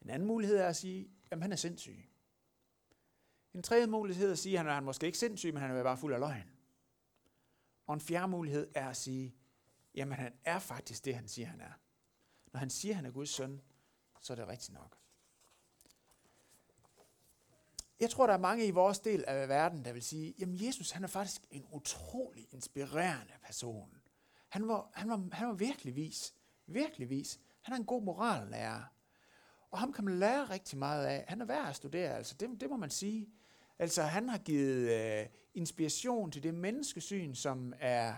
En 0.02 0.10
anden 0.10 0.28
mulighed 0.28 0.58
er 0.58 0.68
at 0.68 0.76
sige, 0.76 1.10
at 1.32 1.42
han 1.42 1.52
er 1.52 1.56
sindssyg. 1.56 2.10
En 3.54 3.64
tredje 3.64 3.88
mulighed 3.88 4.28
er 4.28 4.32
at 4.32 4.40
sige, 4.40 4.60
at 4.60 4.66
han 4.66 4.76
er 4.76 4.80
måske 4.80 5.06
ikke 5.06 5.18
sindssyg, 5.18 5.54
men 5.54 5.62
han 5.62 5.72
er 5.72 5.84
bare 5.84 5.98
fuld 5.98 6.14
af 6.14 6.20
løgn. 6.20 6.52
Og 7.88 7.94
en 7.94 8.02
fjerde 8.02 8.28
mulighed 8.28 8.68
er 8.76 8.90
at 8.90 8.98
sige, 8.98 9.36
jamen 9.96 10.18
han 10.18 10.34
er 10.46 10.60
faktisk 10.60 11.06
det, 11.06 11.16
han 11.16 11.28
siger, 11.28 11.48
han 11.48 11.62
er. 11.62 11.72
Når 12.54 12.60
han 12.60 12.70
siger, 12.70 12.92
at 12.92 12.96
han 12.96 13.06
er 13.06 13.12
Guds 13.12 13.30
søn, 13.30 13.62
så 14.22 14.34
er 14.34 14.36
det 14.36 14.48
rigtigt 14.48 14.74
nok. 14.74 14.98
Jeg 18.00 18.10
tror, 18.10 18.28
der 18.28 18.34
er 18.34 18.38
mange 18.38 18.68
i 18.68 18.72
vores 18.72 19.00
del 19.00 19.26
af 19.28 19.50
verden, 19.50 19.86
der 19.86 19.94
vil 19.94 20.04
sige, 20.04 20.36
jamen 20.40 20.66
Jesus, 20.66 20.92
han 20.92 21.04
er 21.04 21.08
faktisk 21.08 21.42
en 21.52 21.66
utrolig 21.72 22.48
inspirerende 22.52 23.34
person. 23.46 24.03
Han 24.54 24.68
var, 24.68 24.90
han 24.94 25.10
var, 25.10 25.24
han 25.32 25.48
var 25.48 25.54
virkelig 25.54 25.96
vis. 25.96 26.34
Virkelig 26.68 27.10
vis. 27.10 27.40
Han 27.62 27.74
er 27.74 27.78
en 27.78 27.86
god 27.86 28.04
morallærer. 28.04 28.84
Og 29.72 29.80
ham 29.80 29.94
kan 29.94 30.06
man 30.06 30.20
lære 30.20 30.50
rigtig 30.50 30.78
meget 30.78 31.06
af. 31.06 31.26
Han 31.28 31.42
er 31.42 31.46
værd 31.46 31.70
at 31.70 31.76
studere, 31.76 32.18
altså 32.18 32.36
det, 32.40 32.62
det 32.62 32.70
må 32.70 32.78
man 32.78 32.90
sige. 32.90 33.30
Altså 33.80 34.04
han 34.04 34.30
har 34.30 34.38
givet 34.38 34.92
øh, 34.92 35.26
inspiration 35.54 36.32
til 36.32 36.44
det 36.44 36.54
menneskesyn, 36.54 37.34
som 37.34 37.74
er 37.80 38.16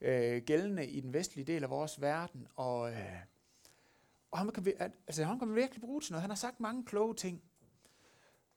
øh, 0.00 0.42
gældende 0.42 0.86
i 0.86 1.00
den 1.00 1.12
vestlige 1.12 1.44
del 1.44 1.62
af 1.62 1.70
vores 1.70 2.00
verden. 2.00 2.46
Og, 2.56 2.92
øh, 2.92 3.20
og 4.30 4.38
ham, 4.38 4.50
kan, 4.50 4.66
altså, 5.06 5.24
ham 5.24 5.38
kan 5.38 5.48
man 5.48 5.56
virkelig 5.56 5.80
bruge 5.80 6.00
til 6.00 6.12
noget. 6.12 6.22
Han 6.22 6.30
har 6.30 6.36
sagt 6.36 6.60
mange 6.60 6.84
kloge 6.84 7.14
ting. 7.14 7.42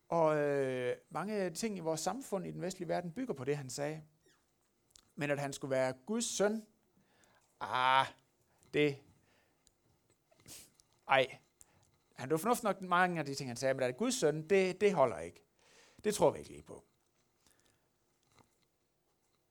Og 0.10 0.38
øh, 0.38 0.96
mange 1.10 1.50
ting 1.50 1.78
i 1.78 1.80
vores 1.80 2.00
samfund 2.00 2.48
i 2.48 2.52
den 2.52 2.62
vestlige 2.62 2.90
verden 2.90 3.12
bygger 3.12 3.34
på 3.34 3.44
det, 3.44 3.58
han 3.58 3.70
sagde. 3.70 4.02
Men 5.16 5.32
at 5.32 5.40
han 5.40 5.54
skulle 5.54 5.72
være 5.72 5.94
Guds 6.06 6.26
søn, 6.26 6.64
ah, 7.62 8.08
det, 8.74 9.04
ej. 11.08 11.38
Han 12.16 12.30
var 12.30 12.38
fornuftig 12.38 12.64
nok 12.64 12.82
mange 12.82 13.20
af 13.20 13.26
de 13.26 13.36
ting, 13.36 13.50
han 13.50 13.58
sagde, 13.58 13.74
men 13.74 13.84
at 13.84 13.98
Guds 13.98 14.20
søn, 14.20 14.50
det, 14.50 14.82
det 14.82 14.94
holder 14.94 15.20
ikke. 15.20 15.44
Det 16.04 16.16
tror 16.16 16.32
vi 16.32 16.40
ikke 16.40 16.52
lige 16.52 16.64
på. 16.64 16.86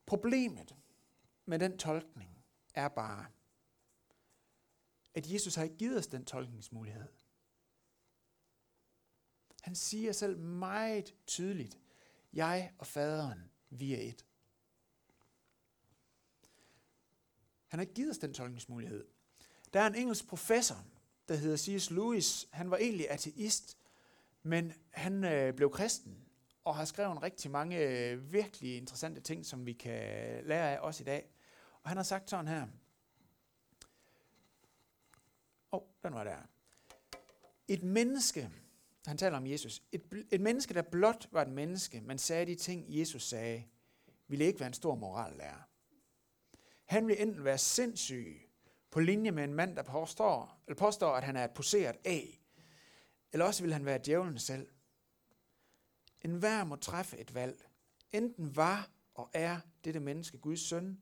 Problemet 0.06 0.76
med 1.44 1.58
den 1.58 1.78
tolkning 1.78 2.44
er 2.74 2.88
bare, 2.88 3.26
at 5.14 5.32
Jesus 5.32 5.54
har 5.54 5.64
ikke 5.64 5.76
givet 5.76 5.98
os 5.98 6.06
den 6.06 6.24
tolkningsmulighed. 6.24 7.08
Han 9.60 9.74
siger 9.74 10.12
selv 10.12 10.38
meget 10.38 11.14
tydeligt, 11.26 11.78
jeg 12.32 12.72
og 12.78 12.86
faderen, 12.86 13.50
vi 13.70 13.94
er 13.94 14.00
et. 14.00 14.26
Han 17.70 17.78
har 17.78 17.82
ikke 17.82 17.94
givet 17.94 18.10
os 18.10 18.18
den 18.18 18.34
tolkningsmulighed. 18.34 19.04
Der 19.72 19.80
er 19.80 19.86
en 19.86 19.94
engelsk 19.94 20.26
professor, 20.26 20.84
der 21.28 21.34
hedder 21.34 21.56
C.S. 21.56 21.90
Lewis. 21.90 22.48
Han 22.50 22.70
var 22.70 22.76
egentlig 22.76 23.10
ateist, 23.10 23.76
men 24.42 24.72
han 24.90 25.24
øh, 25.24 25.54
blev 25.54 25.70
kristen 25.70 26.18
og 26.64 26.76
har 26.76 26.84
skrevet 26.84 27.22
rigtig 27.22 27.50
mange 27.50 27.78
øh, 27.78 28.32
virkelig 28.32 28.76
interessante 28.76 29.20
ting, 29.20 29.46
som 29.46 29.66
vi 29.66 29.72
kan 29.72 30.00
lære 30.44 30.76
af 30.76 30.78
os 30.78 31.00
i 31.00 31.04
dag. 31.04 31.30
Og 31.82 31.90
han 31.90 31.96
har 31.96 32.04
sagt 32.04 32.30
sådan 32.30 32.48
her. 32.48 32.62
Åh, 35.72 35.80
oh, 35.80 35.82
den 36.02 36.14
var 36.14 36.24
der. 36.24 36.38
Et 37.68 37.82
menneske, 37.82 38.50
han 39.06 39.18
taler 39.18 39.36
om 39.36 39.46
Jesus, 39.46 39.82
et, 39.92 40.26
et 40.30 40.40
menneske, 40.40 40.74
der 40.74 40.82
blot 40.82 41.28
var 41.32 41.42
et 41.42 41.52
menneske, 41.52 42.00
men 42.00 42.18
sagde 42.18 42.46
de 42.46 42.54
ting, 42.54 42.84
Jesus 42.88 43.28
sagde, 43.28 43.64
ville 44.28 44.44
ikke 44.44 44.60
være 44.60 44.66
en 44.66 44.74
stor 44.74 44.94
morallærer. 44.94 45.70
Han 46.90 47.06
vil 47.06 47.22
enten 47.22 47.44
være 47.44 47.58
sindssyg, 47.58 48.50
på 48.90 49.00
linje 49.00 49.30
med 49.30 49.44
en 49.44 49.54
mand, 49.54 49.76
der 49.76 49.82
påstår, 49.82 50.62
eller 50.66 50.76
påstår 50.76 51.14
at 51.14 51.24
han 51.24 51.36
er 51.36 51.44
et 51.44 51.54
poseret 51.54 51.96
af, 52.04 52.40
eller 53.32 53.46
også 53.46 53.62
vil 53.62 53.72
han 53.72 53.84
være 53.84 54.00
djævlen 54.04 54.38
selv. 54.38 54.68
En 56.20 56.34
hver 56.34 56.64
må 56.64 56.76
træffe 56.76 57.18
et 57.18 57.34
valg. 57.34 57.68
Enten 58.12 58.56
var 58.56 58.90
og 59.14 59.30
er 59.32 59.60
dette 59.84 60.00
menneske 60.00 60.38
Guds 60.38 60.60
søn, 60.60 61.00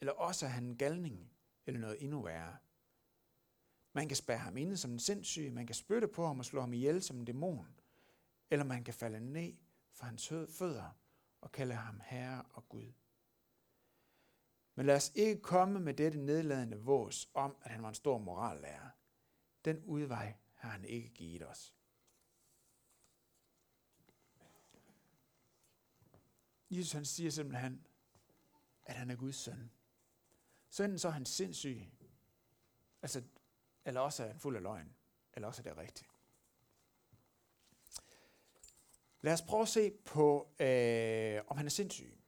eller 0.00 0.12
også 0.12 0.46
er 0.46 0.50
han 0.50 0.64
en 0.64 0.76
galning, 0.76 1.32
eller 1.66 1.80
noget 1.80 2.02
endnu 2.02 2.22
værre. 2.22 2.56
Man 3.92 4.08
kan 4.08 4.16
spære 4.16 4.38
ham 4.38 4.56
inde 4.56 4.76
som 4.76 4.92
en 4.92 4.98
sindssyg, 4.98 5.52
man 5.52 5.66
kan 5.66 5.74
spytte 5.74 6.08
på 6.08 6.26
ham 6.26 6.38
og 6.38 6.44
slå 6.44 6.60
ham 6.60 6.72
ihjel 6.72 7.02
som 7.02 7.18
en 7.18 7.24
dæmon, 7.24 7.80
eller 8.50 8.64
man 8.64 8.84
kan 8.84 8.94
falde 8.94 9.32
ned 9.32 9.52
for 9.92 10.06
hans 10.06 10.28
fødder 10.28 10.96
og 11.40 11.52
kalde 11.52 11.74
ham 11.74 12.00
Herre 12.04 12.42
og 12.50 12.68
Gud. 12.68 12.92
Men 14.80 14.86
lad 14.86 14.96
os 14.96 15.12
ikke 15.14 15.42
komme 15.42 15.80
med 15.80 15.94
dette 15.94 16.18
nedladende 16.18 16.76
vås 16.76 17.30
om, 17.34 17.56
at 17.62 17.70
han 17.70 17.82
var 17.82 17.88
en 17.88 17.94
stor 17.94 18.18
morallærer. 18.18 18.88
Den 19.64 19.84
udvej 19.84 20.34
har 20.54 20.70
han 20.70 20.84
ikke 20.84 21.08
givet 21.08 21.48
os. 21.48 21.74
Jesus 26.70 26.92
han 26.92 27.04
siger 27.04 27.30
simpelthen, 27.30 27.86
at 28.82 28.94
han 28.94 29.10
er 29.10 29.16
Guds 29.16 29.36
søn. 29.36 29.70
Så 30.70 30.84
enten 30.84 30.98
så 30.98 31.08
er 31.08 31.12
han 31.12 31.26
sindssyg, 31.26 31.82
altså, 33.02 33.22
eller 33.84 34.00
også 34.00 34.22
er 34.22 34.26
han 34.26 34.38
fuld 34.38 34.56
af 34.56 34.62
løgn, 34.62 34.96
eller 35.32 35.48
også 35.48 35.62
er 35.62 35.74
det 35.74 35.76
rigtigt. 35.76 36.10
Lad 39.20 39.32
os 39.32 39.42
prøve 39.42 39.62
at 39.62 39.68
se 39.68 39.90
på, 39.90 40.54
øh, 40.60 41.42
om 41.46 41.56
han 41.56 41.66
er 41.66 41.70
sindssyg. 41.70 42.19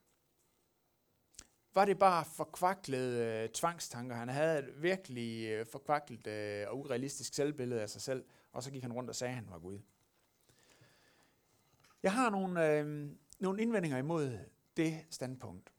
Var 1.75 1.85
det 1.85 1.99
bare 1.99 2.25
forkvaklede 2.25 3.43
øh, 3.45 3.49
tvangstanker? 3.49 4.17
Han 4.17 4.29
havde 4.29 4.59
et 4.59 4.83
virkelig 4.83 5.49
øh, 5.49 5.67
forkvaklet 5.67 6.27
øh, 6.27 6.69
og 6.69 6.79
urealistisk 6.79 7.35
selvbillede 7.35 7.83
af 7.83 7.91
sig 7.91 8.03
selv, 8.03 8.25
og 8.53 8.63
så 8.63 8.71
gik 8.71 8.83
han 8.83 8.93
rundt 8.93 9.11
og 9.11 9.17
sagde, 9.17 9.31
at 9.31 9.37
han 9.37 9.51
var 9.51 9.59
Gud. 9.59 9.79
Jeg 12.03 12.13
har 12.13 12.31
nogle, 12.31 12.69
øh, 12.69 13.11
nogle 13.39 13.63
indvendinger 13.63 13.99
imod 13.99 14.39
det 14.77 15.07
standpunkt. 15.11 15.73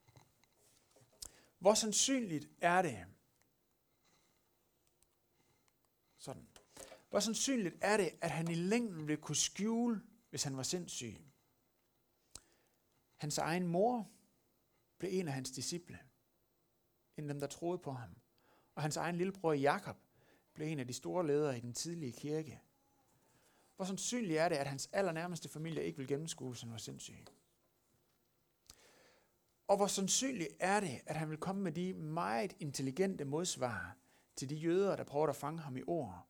Hvor 1.59 1.73
sandsynligt 1.73 2.49
er 2.61 2.81
det, 2.81 3.05
sådan, 6.17 6.47
hvor 7.09 7.19
sandsynligt 7.19 7.75
er 7.81 7.97
det, 7.97 8.09
at 8.21 8.31
han 8.31 8.51
i 8.51 8.55
længden 8.55 9.07
ville 9.07 9.21
kunne 9.21 9.35
skjule, 9.35 10.01
hvis 10.29 10.43
han 10.43 10.57
var 10.57 10.63
sindssyg? 10.63 11.17
Hans 13.17 13.37
egen 13.37 13.67
mor 13.67 14.12
blev 15.03 15.19
en 15.19 15.27
af 15.27 15.33
hans 15.33 15.51
disciple, 15.51 15.99
en 17.17 17.23
af 17.23 17.33
dem, 17.33 17.39
der 17.39 17.47
troede 17.47 17.77
på 17.77 17.91
ham. 17.91 18.09
Og 18.75 18.81
hans 18.81 18.97
egen 18.97 19.15
lillebror 19.15 19.53
Jakob 19.53 19.97
blev 20.53 20.67
en 20.67 20.79
af 20.79 20.87
de 20.87 20.93
store 20.93 21.27
ledere 21.27 21.57
i 21.57 21.61
den 21.61 21.73
tidlige 21.73 22.11
kirke. 22.11 22.61
Hvor 23.75 23.85
sandsynligt 23.85 24.39
er 24.39 24.49
det, 24.49 24.55
at 24.55 24.67
hans 24.67 24.89
allernærmeste 24.93 25.49
familie 25.49 25.83
ikke 25.83 25.97
vil 25.97 26.07
gennemskue, 26.07 26.51
at 26.51 26.61
han 26.61 26.71
var 26.71 26.77
sindssyg? 26.77 27.25
Og 29.67 29.77
hvor 29.77 29.87
sandsynligt 29.87 30.49
er 30.59 30.79
det, 30.79 31.01
at 31.05 31.15
han 31.15 31.29
vil 31.29 31.37
komme 31.37 31.61
med 31.61 31.71
de 31.71 31.93
meget 31.93 32.55
intelligente 32.59 33.25
modsvar 33.25 33.97
til 34.35 34.49
de 34.49 34.55
jøder, 34.55 34.95
der 34.95 35.03
prøver 35.03 35.27
at 35.27 35.35
fange 35.35 35.59
ham 35.59 35.77
i 35.77 35.83
ord, 35.87 36.27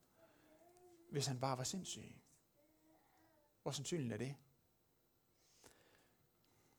hvis 1.11 1.27
han 1.27 1.39
bare 1.39 1.57
var 1.57 1.63
sindssyg? 1.63 2.15
Hvor 3.61 3.71
sandsynligt 3.71 4.13
er 4.13 4.17
det? 4.17 4.35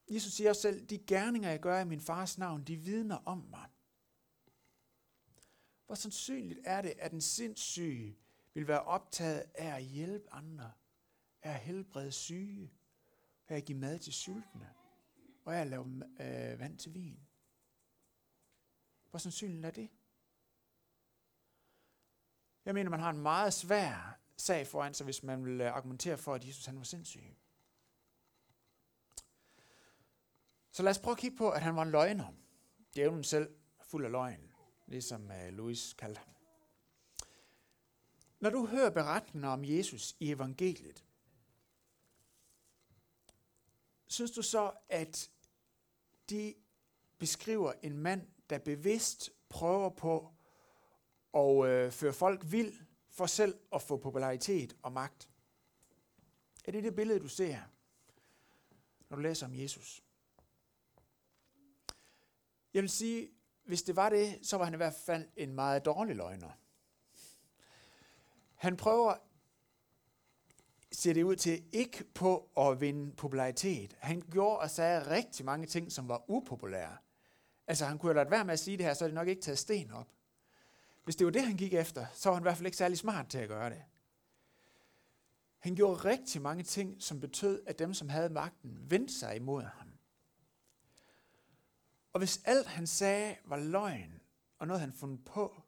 Jesus 0.09 0.33
siger 0.33 0.51
også 0.51 0.63
selv, 0.63 0.87
de 0.87 0.99
gerninger, 0.99 1.51
jeg 1.51 1.61
gør 1.61 1.81
i 1.81 1.85
min 1.85 2.01
fars 2.01 2.39
navn, 2.39 2.65
de 2.65 2.77
vidner 2.77 3.17
om 3.17 3.39
mig. 3.39 3.69
Hvor 5.87 5.95
sandsynligt 5.95 6.61
er 6.65 6.83
det, 6.83 6.95
at 6.99 7.13
en 7.13 7.21
sindssyg 7.21 8.19
vil 8.55 8.69
være 8.69 8.83
optaget 8.83 9.45
af 9.55 9.75
at 9.77 9.83
hjælpe 9.83 10.33
andre, 10.33 10.73
af 11.43 11.51
at 11.51 11.61
helbrede 11.61 12.13
syge, 12.13 12.73
af 13.49 13.57
at 13.57 13.65
give 13.65 13.79
mad 13.79 13.99
til 13.99 14.13
sultne, 14.13 14.75
og 15.45 15.57
af 15.57 15.61
at 15.61 15.67
lave 15.67 15.85
øh, 16.21 16.61
vand 16.61 16.79
til 16.79 16.95
vin? 16.95 17.21
Hvor 19.11 19.19
sandsynligt 19.19 19.67
er 19.67 19.71
det? 19.71 19.91
Jeg 22.65 22.75
mener, 22.75 22.91
man 22.91 23.01
har 23.01 23.11
en 23.11 23.23
meget 23.23 23.53
svær 23.53 24.21
sag 24.37 24.67
foran 24.67 24.95
sig, 24.95 25.05
hvis 25.05 25.23
man 25.23 25.45
vil 25.45 25.61
øh, 25.61 25.77
argumentere 25.77 26.19
for, 26.19 26.35
at 26.35 26.47
Jesus 26.47 26.67
han 26.67 26.77
var 26.77 26.83
sindssyg. 26.83 27.37
Så 30.75 30.83
lad 30.83 30.91
os 30.91 30.99
prøve 30.99 31.13
at 31.13 31.19
kigge 31.19 31.37
på, 31.37 31.51
at 31.51 31.63
han 31.63 31.77
var 31.77 31.83
en 31.83 31.91
løgner. 31.91 32.33
Djævlen 32.95 33.25
selv 33.25 33.55
fuld 33.83 34.05
af 34.05 34.11
løgn, 34.11 34.55
ligesom 34.87 35.31
øh, 35.31 35.49
Louis 35.53 35.95
kaldte 35.99 36.19
ham. 36.19 36.35
Når 38.41 38.51
du 38.51 38.67
hører 38.67 38.91
beretninger 38.91 39.49
om 39.49 39.65
Jesus 39.65 40.17
i 40.21 40.31
evangeliet, 40.31 41.05
synes 44.07 44.31
du 44.31 44.43
så, 44.43 44.73
at 44.89 45.31
de 46.31 46.55
beskriver 47.19 47.73
en 47.83 47.99
mand, 47.99 48.29
der 48.51 48.59
bevidst 48.59 49.31
prøver 49.49 49.91
på 49.91 50.35
at 51.35 51.67
øh, 51.67 51.93
føre 51.93 52.13
folk 52.13 52.43
vild 52.45 52.75
for 53.09 53.27
selv 53.27 53.59
at 53.73 53.83
få 53.83 53.97
popularitet 53.97 54.77
og 54.83 54.93
magt? 54.93 55.29
Er 56.65 56.73
det 56.73 56.85
det 56.85 56.95
billede, 56.95 57.21
du 57.21 57.29
ser, 57.29 57.61
når 59.09 59.17
du 59.17 59.23
læser 59.23 59.47
om 59.47 59.55
Jesus? 59.55 60.04
Jeg 62.75 62.83
vil 62.83 62.91
sige, 62.91 63.29
hvis 63.65 63.83
det 63.83 63.97
var 63.97 64.09
det, 64.09 64.39
så 64.43 64.57
var 64.57 64.65
han 64.65 64.75
i 64.75 64.77
hvert 64.77 64.95
fald 65.07 65.29
en 65.37 65.55
meget 65.55 65.85
dårlig 65.85 66.17
løgner. 66.17 66.51
Han 68.55 68.77
prøver, 68.77 69.15
ser 70.93 71.15
det 71.15 71.23
ud 71.23 71.37
til, 71.37 71.65
ikke 71.73 72.05
på 72.15 72.51
at 72.57 72.81
vinde 72.81 73.13
popularitet. 73.17 73.97
Han 73.99 74.23
gjorde 74.33 74.59
og 74.59 74.71
sagde 74.71 75.11
rigtig 75.11 75.45
mange 75.45 75.67
ting, 75.67 75.93
som 75.93 76.09
var 76.09 76.31
upopulære. 76.31 76.97
Altså 77.67 77.85
han 77.85 77.99
kunne 77.99 78.09
have 78.09 78.17
ladet 78.17 78.31
være 78.31 78.45
med 78.45 78.53
at 78.53 78.59
sige 78.59 78.77
det 78.77 78.87
her, 78.87 78.95
så 78.95 79.05
er 79.05 79.09
det 79.09 79.15
nok 79.15 79.29
ikke 79.29 79.43
taget 79.43 79.59
sten 79.59 79.91
op. 79.91 80.09
Hvis 81.05 81.17
det 81.17 81.25
var 81.25 81.31
det, 81.31 81.43
han 81.43 81.57
gik 81.57 81.75
efter, 81.75 82.07
så 82.15 82.29
var 82.29 82.35
han 82.35 82.43
i 82.43 82.45
hvert 82.45 82.57
fald 82.57 82.67
ikke 82.67 82.77
særlig 82.77 82.99
smart 82.99 83.29
til 83.29 83.39
at 83.39 83.49
gøre 83.49 83.71
det. 83.71 83.83
Han 85.59 85.75
gjorde 85.75 85.97
rigtig 85.97 86.43
mange 86.43 86.63
ting, 86.63 87.03
som 87.03 87.21
betød, 87.21 87.63
at 87.67 87.79
dem, 87.79 87.95
som 87.95 88.09
havde 88.09 88.29
magten, 88.29 88.91
vendte 88.91 89.19
sig 89.19 89.37
imod 89.37 89.63
ham. 89.63 89.84
Og 92.15 92.19
hvis 92.19 92.43
alt 92.45 92.67
han 92.67 92.87
sagde 92.87 93.37
var 93.45 93.57
løgn, 93.57 94.21
og 94.59 94.67
noget 94.67 94.81
han 94.81 94.93
fundet 94.93 95.25
på, 95.25 95.63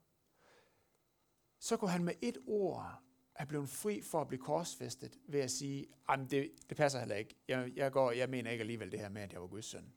så 1.58 1.76
kunne 1.76 1.90
han 1.90 2.04
med 2.04 2.14
et 2.22 2.38
ord 2.46 3.02
have 3.32 3.46
blevet 3.46 3.68
fri 3.68 4.02
for 4.02 4.20
at 4.20 4.28
blive 4.28 4.42
korsfæstet 4.42 5.18
ved 5.28 5.40
at 5.40 5.50
sige, 5.50 5.86
det, 6.30 6.50
det 6.68 6.76
passer 6.76 6.98
heller 6.98 7.16
ikke. 7.16 7.36
Jeg, 7.48 7.72
jeg, 7.76 7.92
går, 7.92 8.12
jeg 8.12 8.30
mener 8.30 8.50
ikke 8.50 8.62
alligevel 8.62 8.92
det 8.92 9.00
her 9.00 9.08
med, 9.08 9.22
at 9.22 9.32
jeg 9.32 9.40
var 9.40 9.46
Guds 9.46 9.66
søn. 9.66 9.92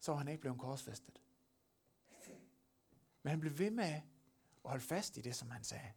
Så 0.00 0.12
var 0.12 0.18
han 0.18 0.28
ikke 0.28 0.40
blevet 0.40 0.58
korsfæstet. 0.58 1.22
Men 3.22 3.30
han 3.30 3.40
blev 3.40 3.58
ved 3.58 3.70
med 3.70 3.84
at 3.84 4.02
holde 4.64 4.84
fast 4.84 5.16
i 5.16 5.20
det, 5.20 5.36
som 5.36 5.50
han 5.50 5.64
sagde. 5.64 5.92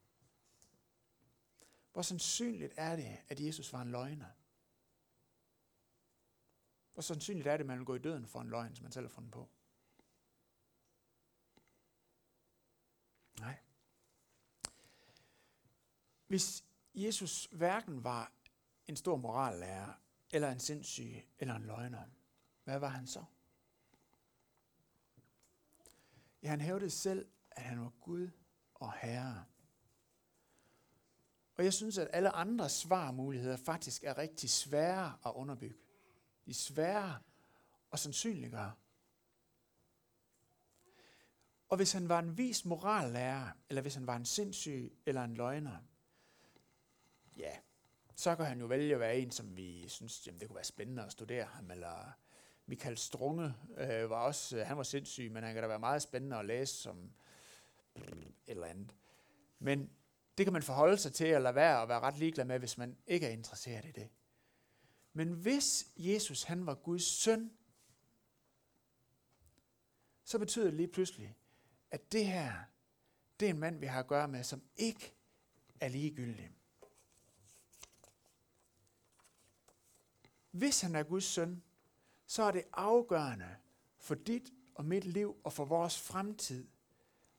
Hvor 1.93 2.01
sandsynligt 2.01 2.73
er 2.77 2.95
det, 2.95 3.17
at 3.27 3.39
Jesus 3.39 3.73
var 3.73 3.81
en 3.81 3.91
løgner? 3.91 4.29
Hvor 6.93 7.01
sandsynligt 7.01 7.47
er 7.47 7.51
det, 7.51 7.59
at 7.59 7.67
man 7.67 7.77
vil 7.77 7.85
gå 7.85 7.95
i 7.95 7.99
døden 7.99 8.27
for 8.27 8.41
en 8.41 8.49
løgn, 8.49 8.75
som 8.75 8.83
man 8.83 8.91
selv 8.91 9.05
har 9.05 9.09
fundet 9.09 9.31
på? 9.31 9.49
Nej. 13.39 13.57
Hvis 16.27 16.63
Jesus 16.95 17.47
hverken 17.51 18.03
var 18.03 18.31
en 18.87 18.95
stor 18.95 19.15
morallærer, 19.15 19.93
eller 20.31 20.51
en 20.51 20.59
sindssyg, 20.59 21.27
eller 21.39 21.55
en 21.55 21.63
løgner, 21.63 22.03
hvad 22.63 22.79
var 22.79 22.87
han 22.87 23.07
så? 23.07 23.25
Ja, 26.43 26.49
han 26.49 26.61
hævdede 26.61 26.89
selv, 26.89 27.27
at 27.51 27.63
han 27.63 27.81
var 27.81 27.91
Gud 28.01 28.29
og 28.73 28.93
Herre. 28.93 29.45
Og 31.55 31.63
jeg 31.63 31.73
synes, 31.73 31.97
at 31.97 32.07
alle 32.13 32.29
andre 32.29 32.69
svarmuligheder 32.69 33.57
faktisk 33.57 34.03
er 34.03 34.17
rigtig 34.17 34.49
svære 34.49 35.17
at 35.25 35.31
underbygge. 35.31 35.82
De 36.45 36.53
svære 36.53 37.19
og 37.91 37.99
sandsynliggøre. 37.99 38.73
Og 41.69 41.77
hvis 41.77 41.91
han 41.91 42.09
var 42.09 42.19
en 42.19 42.37
vis 42.37 42.65
morallærer, 42.65 43.49
eller 43.69 43.81
hvis 43.81 43.95
han 43.95 44.07
var 44.07 44.15
en 44.15 44.25
sindssyg 44.25 44.93
eller 45.05 45.23
en 45.23 45.33
løgner, 45.33 45.77
ja, 47.37 47.57
så 48.15 48.35
kan 48.35 48.45
han 48.45 48.59
jo 48.59 48.65
vælge 48.65 48.93
at 48.93 48.99
være 48.99 49.17
en, 49.17 49.31
som 49.31 49.57
vi 49.57 49.87
synes, 49.87 50.27
jamen, 50.27 50.39
det 50.39 50.47
kunne 50.47 50.55
være 50.55 50.63
spændende 50.63 51.03
at 51.03 51.11
studere 51.11 51.45
ham, 51.45 51.71
eller 51.71 52.11
Michael 52.65 52.97
Strunge 52.97 53.53
øh, 53.77 54.09
var 54.09 54.19
også, 54.19 54.57
øh, 54.57 54.67
han 54.67 54.77
var 54.77 54.83
sindssyg, 54.83 55.31
men 55.31 55.43
han 55.43 55.53
kan 55.53 55.63
da 55.63 55.67
være 55.67 55.79
meget 55.79 56.01
spændende 56.01 56.37
at 56.37 56.45
læse 56.45 56.75
som 56.75 57.11
et 57.95 58.33
eller 58.47 58.65
andet. 58.65 58.95
Men 59.59 59.89
det 60.37 60.45
kan 60.45 60.53
man 60.53 60.63
forholde 60.63 60.97
sig 60.97 61.13
til, 61.13 61.27
eller 61.27 61.51
være 61.51 61.81
og 61.81 61.89
være 61.89 61.99
ret 61.99 62.17
ligeglad 62.17 62.45
med, 62.45 62.59
hvis 62.59 62.77
man 62.77 62.97
ikke 63.07 63.25
er 63.25 63.31
interesseret 63.31 63.85
i 63.85 63.91
det. 63.91 64.09
Men 65.13 65.33
hvis 65.33 65.87
Jesus 65.97 66.43
han 66.43 66.65
var 66.65 66.75
Guds 66.75 67.03
søn, 67.03 67.51
så 70.23 70.39
betyder 70.39 70.65
det 70.65 70.73
lige 70.73 70.87
pludselig, 70.87 71.37
at 71.91 72.11
det 72.11 72.25
her, 72.25 72.53
det 73.39 73.45
er 73.45 73.49
en 73.49 73.59
mand, 73.59 73.79
vi 73.79 73.85
har 73.85 73.99
at 73.99 74.07
gøre 74.07 74.27
med, 74.27 74.43
som 74.43 74.61
ikke 74.75 75.15
er 75.79 75.87
ligegyldig. 75.87 76.51
Hvis 80.51 80.81
han 80.81 80.95
er 80.95 81.03
Guds 81.03 81.23
søn, 81.23 81.63
så 82.25 82.43
er 82.43 82.51
det 82.51 82.63
afgørende 82.73 83.55
for 83.99 84.15
dit 84.15 84.53
og 84.75 84.85
mit 84.85 85.05
liv 85.05 85.35
og 85.43 85.53
for 85.53 85.65
vores 85.65 85.99
fremtid, 85.99 86.67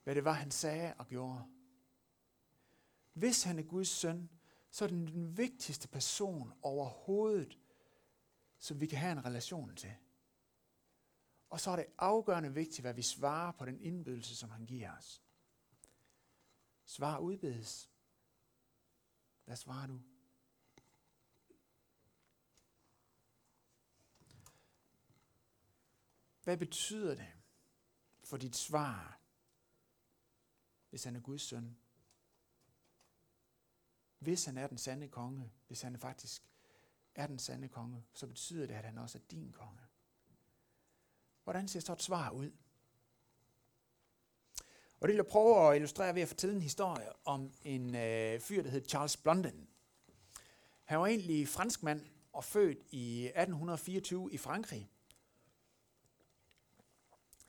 hvad 0.04 0.14
det 0.14 0.24
var, 0.24 0.32
han 0.32 0.50
sagde 0.50 0.94
og 0.98 1.06
gjorde. 1.06 1.44
Hvis 3.12 3.42
han 3.42 3.58
er 3.58 3.62
Guds 3.62 3.88
søn, 3.88 4.30
så 4.70 4.84
er 4.84 4.88
den 4.88 5.06
den 5.06 5.36
vigtigste 5.36 5.88
person 5.88 6.52
overhovedet 6.62 7.58
som 8.64 8.80
vi 8.80 8.86
kan 8.86 8.98
have 8.98 9.12
en 9.12 9.24
relation 9.24 9.76
til. 9.76 9.94
Og 11.50 11.60
så 11.60 11.70
er 11.70 11.76
det 11.76 11.86
afgørende 11.98 12.54
vigtigt, 12.54 12.80
hvad 12.80 12.94
vi 12.94 13.02
svarer 13.02 13.52
på 13.52 13.64
den 13.64 13.80
indbydelse, 13.80 14.36
som 14.36 14.50
han 14.50 14.66
giver 14.66 14.96
os. 14.96 15.22
Svar 16.84 17.18
udbedes. 17.18 17.90
Hvad 19.44 19.56
svarer 19.56 19.86
du? 19.86 20.00
Hvad 26.44 26.56
betyder 26.56 27.14
det 27.14 27.32
for 28.22 28.36
dit 28.36 28.56
svar, 28.56 29.20
hvis 30.90 31.04
han 31.04 31.16
er 31.16 31.20
Guds 31.20 31.42
søn? 31.42 31.76
Hvis 34.18 34.44
han 34.44 34.58
er 34.58 34.66
den 34.66 34.78
sande 34.78 35.08
konge, 35.08 35.52
hvis 35.66 35.82
han 35.82 35.98
faktisk 35.98 36.53
er 37.14 37.26
den 37.26 37.38
sande 37.38 37.68
konge, 37.68 38.04
så 38.14 38.26
betyder 38.26 38.66
det, 38.66 38.74
at 38.74 38.84
han 38.84 38.98
også 38.98 39.18
er 39.18 39.22
din 39.30 39.52
konge. 39.52 39.80
Hvordan 41.44 41.68
ser 41.68 41.80
så 41.80 41.92
et 41.92 42.02
svar 42.02 42.30
ud? 42.30 42.50
Og 45.00 45.08
det 45.08 45.08
vil 45.08 45.16
jeg 45.16 45.26
prøve 45.26 45.70
at 45.70 45.76
illustrere 45.76 46.14
ved 46.14 46.22
at 46.22 46.28
fortælle 46.28 46.54
en 46.54 46.62
historie 46.62 47.08
om 47.24 47.52
en 47.62 47.94
øh, 47.94 48.40
fyr, 48.40 48.62
der 48.62 48.70
hed 48.70 48.88
Charles 48.88 49.16
Blondin. 49.16 49.68
Han 50.84 50.98
var 50.98 51.06
egentlig 51.06 51.48
franskmand 51.48 52.06
og 52.32 52.44
født 52.44 52.78
i 52.90 53.24
1824 53.24 54.32
i 54.32 54.38
Frankrig, 54.38 54.88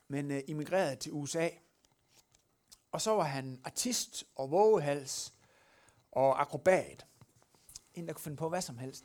men 0.08 0.30
øh, 0.30 0.42
immigrerede 0.46 0.96
til 0.96 1.12
USA. 1.12 1.48
Og 2.92 3.00
så 3.00 3.10
var 3.10 3.24
han 3.24 3.60
artist 3.64 4.24
og 4.34 4.50
vågehals 4.50 5.34
og 6.12 6.40
akrobat. 6.40 7.06
En, 7.94 8.06
der 8.06 8.12
kunne 8.12 8.22
finde 8.22 8.36
på 8.36 8.48
hvad 8.48 8.62
som 8.62 8.78
helst. 8.78 9.04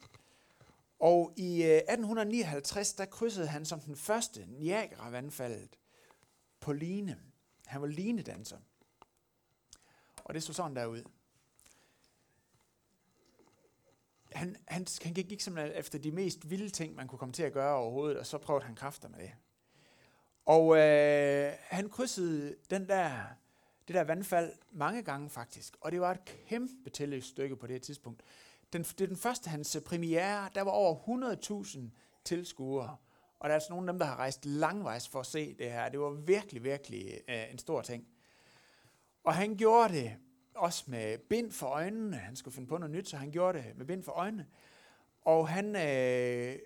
Og 1.01 1.33
i 1.37 1.63
øh, 1.63 1.69
1859, 1.69 2.93
der 2.93 3.05
krydsede 3.05 3.47
han 3.47 3.65
som 3.65 3.79
den 3.79 3.95
første 3.95 4.45
Niagara-vandfaldet 4.45 5.79
på 6.59 6.73
line. 6.73 7.17
Han 7.65 7.81
var 7.81 7.87
linedanser. 7.87 8.57
Og 10.23 10.33
det 10.33 10.43
så 10.43 10.53
sådan 10.53 10.75
der 10.75 10.85
ud. 10.85 11.03
han, 14.33 14.55
han, 14.67 14.87
han 15.03 15.13
gik 15.13 15.41
simpelthen 15.41 15.75
efter 15.75 15.99
de 15.99 16.11
mest 16.11 16.49
vilde 16.49 16.69
ting, 16.69 16.95
man 16.95 17.07
kunne 17.07 17.19
komme 17.19 17.33
til 17.33 17.43
at 17.43 17.53
gøre 17.53 17.75
overhovedet, 17.75 18.19
og 18.19 18.25
så 18.25 18.37
prøvede 18.37 18.65
han 18.65 18.75
kræfter 18.75 19.09
med 19.09 19.19
det. 19.19 19.31
Og 20.45 20.77
øh, 20.77 21.53
han 21.59 21.89
krydsede 21.89 22.55
den 22.69 22.87
der, 22.87 23.11
det 23.87 23.95
der 23.95 24.03
vandfald 24.03 24.53
mange 24.71 25.03
gange 25.03 25.29
faktisk, 25.29 25.77
og 25.81 25.91
det 25.91 26.01
var 26.01 26.11
et 26.11 26.25
kæmpe 26.25 26.89
tilløbsstykke 26.89 27.55
på 27.55 27.67
det 27.67 27.81
tidspunkt. 27.81 28.23
Den, 28.73 28.83
det 28.83 29.01
er 29.01 29.07
den 29.07 29.17
første 29.17 29.49
hans 29.49 29.75
øh, 29.75 29.81
premiere, 29.81 30.49
der 30.55 30.61
var 30.61 30.71
over 30.71 30.95
100.000 31.65 31.79
tilskuere, 32.23 32.97
og 33.39 33.49
der 33.49 33.49
er 33.49 33.53
altså 33.53 33.73
nogle 33.73 33.89
af 33.89 33.93
dem, 33.93 33.99
der 33.99 34.05
har 34.05 34.15
rejst 34.15 34.45
langvejs 34.45 35.07
for 35.07 35.19
at 35.19 35.25
se 35.25 35.53
det 35.53 35.71
her. 35.71 35.89
Det 35.89 35.99
var 35.99 36.09
virkelig, 36.09 36.63
virkelig 36.63 37.21
øh, 37.29 37.51
en 37.51 37.57
stor 37.57 37.81
ting. 37.81 38.07
Og 39.23 39.35
han 39.35 39.57
gjorde 39.57 39.93
det 39.93 40.15
også 40.55 40.83
med 40.87 41.17
bind 41.17 41.51
for 41.51 41.67
øjnene. 41.67 42.17
Han 42.17 42.35
skulle 42.35 42.55
finde 42.55 42.67
på 42.67 42.77
noget 42.77 42.95
nyt, 42.95 43.09
så 43.09 43.17
han 43.17 43.31
gjorde 43.31 43.57
det 43.57 43.77
med 43.77 43.85
bind 43.85 44.03
for 44.03 44.11
øjnene. 44.11 44.47
Og 45.21 45.49
han, 45.49 45.75
øh, 45.75 46.59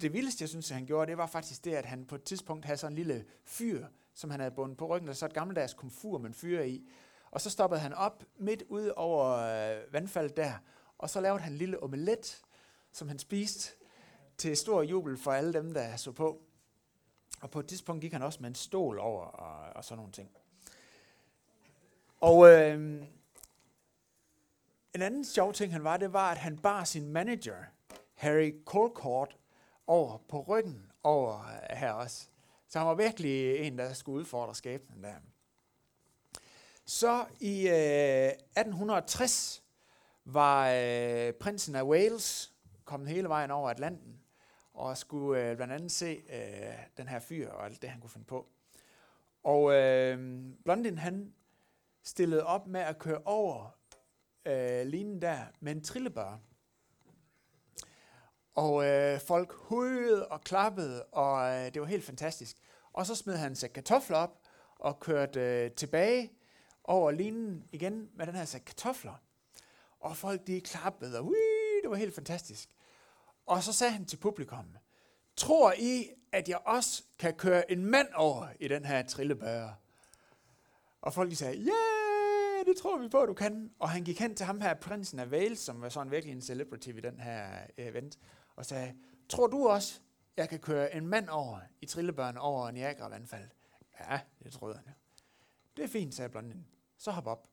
det 0.00 0.12
vildeste, 0.12 0.42
jeg 0.42 0.48
synes, 0.48 0.68
han 0.68 0.86
gjorde, 0.86 1.10
det 1.10 1.18
var 1.18 1.26
faktisk 1.26 1.64
det, 1.64 1.74
at 1.74 1.84
han 1.84 2.04
på 2.04 2.14
et 2.14 2.22
tidspunkt 2.22 2.64
havde 2.64 2.78
sådan 2.78 2.92
en 2.92 2.96
lille 2.96 3.24
fyr, 3.44 3.86
som 4.14 4.30
han 4.30 4.40
havde 4.40 4.54
bundet 4.54 4.76
på 4.76 4.86
ryggen, 4.86 5.08
der 5.08 5.14
så 5.14 5.26
et 5.26 5.32
gammeldags 5.32 5.74
komfur 5.74 6.18
man 6.18 6.34
fyrer 6.34 6.62
i. 6.62 6.88
Og 7.30 7.40
så 7.40 7.50
stoppede 7.50 7.80
han 7.80 7.94
op 7.94 8.24
midt 8.38 8.62
ude 8.68 8.94
over 8.94 9.36
øh, 9.36 9.92
vandfaldet 9.92 10.36
der, 10.36 10.52
og 11.02 11.10
så 11.10 11.20
lavede 11.20 11.40
han 11.40 11.52
en 11.52 11.58
lille 11.58 11.82
omelet, 11.82 12.42
som 12.92 13.08
han 13.08 13.18
spiste 13.18 13.72
til 14.38 14.56
stor 14.56 14.82
jubel 14.82 15.18
for 15.18 15.32
alle 15.32 15.52
dem, 15.52 15.74
der 15.74 15.96
så 15.96 16.12
på. 16.12 16.42
Og 17.40 17.50
på 17.50 17.60
et 17.60 17.66
tidspunkt 17.66 18.00
gik 18.00 18.12
han 18.12 18.22
også 18.22 18.38
med 18.40 18.48
en 18.48 18.54
stol 18.54 18.98
over 18.98 19.24
og, 19.24 19.72
og 19.76 19.84
sådan 19.84 19.96
nogle 19.96 20.12
ting. 20.12 20.30
Og 22.20 22.48
øh, 22.48 22.74
en 24.94 25.02
anden 25.02 25.24
sjov 25.24 25.52
ting 25.52 25.72
han 25.72 25.84
var, 25.84 25.96
det 25.96 26.12
var, 26.12 26.30
at 26.30 26.38
han 26.38 26.58
bar 26.58 26.84
sin 26.84 27.08
manager, 27.08 27.64
Harry 28.14 28.54
Colcourt, 28.64 29.36
over 29.86 30.18
på 30.28 30.40
ryggen 30.40 30.92
over 31.02 31.40
øh, 31.40 31.76
her 31.76 31.92
også. 31.92 32.28
Så 32.68 32.78
han 32.78 32.88
var 32.88 32.94
virkelig 32.94 33.56
en, 33.56 33.78
der 33.78 33.92
skulle 33.92 34.18
udfordre 34.18 34.54
skæbnen 34.54 35.04
der. 35.04 35.14
Så 36.84 37.24
i 37.40 37.68
øh, 37.68 38.28
1860 38.28 39.61
var 40.24 40.70
øh, 40.70 41.32
prinsen 41.32 41.74
af 41.74 41.82
Wales 41.82 42.52
kommet 42.84 43.08
hele 43.08 43.28
vejen 43.28 43.50
over 43.50 43.70
Atlanten 43.70 44.20
og 44.74 44.96
skulle 44.96 45.50
øh, 45.50 45.56
blandt 45.56 45.72
andet 45.72 45.92
se 45.92 46.22
øh, 46.32 46.74
den 46.96 47.08
her 47.08 47.20
fyr 47.20 47.50
og 47.50 47.64
alt 47.64 47.82
det, 47.82 47.90
han 47.90 48.00
kunne 48.00 48.10
finde 48.10 48.26
på. 48.26 48.46
Og 49.44 49.72
øh, 49.74 50.44
Blondin, 50.64 50.98
han 50.98 51.34
stillede 52.02 52.46
op 52.46 52.66
med 52.66 52.80
at 52.80 52.98
køre 52.98 53.20
over 53.24 53.78
øh, 54.46 54.86
linjen 54.86 55.22
der 55.22 55.38
med 55.60 55.72
en 55.72 55.84
trillebør. 55.84 56.38
Og 58.54 58.84
øh, 58.84 59.20
folk 59.20 59.52
hujede 59.52 60.28
og 60.28 60.40
klappede, 60.40 61.04
og 61.04 61.50
øh, 61.50 61.74
det 61.74 61.80
var 61.80 61.86
helt 61.86 62.04
fantastisk. 62.04 62.56
Og 62.92 63.06
så 63.06 63.14
smed 63.14 63.36
han 63.36 63.56
sæk 63.56 63.70
kartofler 63.70 64.16
op 64.16 64.40
og 64.78 65.00
kørte 65.00 65.40
øh, 65.40 65.70
tilbage 65.70 66.32
over 66.84 67.10
linjen 67.10 67.64
igen 67.72 68.10
med 68.14 68.26
den 68.26 68.34
her 68.34 68.44
sæk 68.44 68.62
kartofler. 68.66 69.14
Og 70.02 70.16
folk 70.16 70.46
de 70.46 70.60
klappede, 70.60 71.18
og 71.18 71.34
det 71.82 71.90
var 71.90 71.96
helt 71.96 72.14
fantastisk. 72.14 72.68
Og 73.46 73.62
så 73.62 73.72
sagde 73.72 73.92
han 73.92 74.06
til 74.06 74.16
publikum, 74.16 74.76
tror 75.36 75.72
I, 75.78 76.10
at 76.32 76.48
jeg 76.48 76.58
også 76.64 77.02
kan 77.18 77.34
køre 77.34 77.70
en 77.70 77.84
mand 77.84 78.08
over 78.14 78.46
i 78.60 78.68
den 78.68 78.84
her 78.84 79.02
trillebøre? 79.02 79.74
Og 81.00 81.14
folk 81.14 81.30
de 81.30 81.36
sagde, 81.36 81.56
ja, 81.56 81.70
yeah, 81.70 82.66
det 82.66 82.76
tror 82.76 82.98
vi 82.98 83.08
på, 83.08 83.26
du 83.26 83.34
kan. 83.34 83.72
Og 83.78 83.90
han 83.90 84.04
gik 84.04 84.20
hen 84.20 84.34
til 84.34 84.46
ham 84.46 84.60
her, 84.60 84.74
prinsen 84.74 85.18
af 85.18 85.26
Wales, 85.26 85.58
som 85.58 85.80
var 85.80 85.88
sådan 85.88 86.10
virkelig 86.10 86.34
en 86.34 86.42
celebrity 86.42 86.88
i 86.88 87.00
den 87.00 87.20
her 87.20 87.62
øh, 87.78 87.86
event, 87.86 88.18
og 88.56 88.66
sagde, 88.66 88.94
tror 89.28 89.46
du 89.46 89.68
også, 89.68 90.00
jeg 90.36 90.48
kan 90.48 90.58
køre 90.58 90.94
en 90.94 91.06
mand 91.06 91.28
over 91.28 91.60
i 91.80 91.86
trillebørn 91.86 92.36
over 92.36 92.70
Niagara 92.70 93.08
vandfald? 93.08 93.48
Ja, 94.00 94.20
det 94.44 94.52
troede 94.52 94.74
han. 94.74 94.94
Det 95.76 95.84
er 95.84 95.88
fint, 95.88 96.14
sagde 96.14 96.28
blonden. 96.28 96.66
Så 96.98 97.10
hop 97.10 97.26
op. 97.26 97.51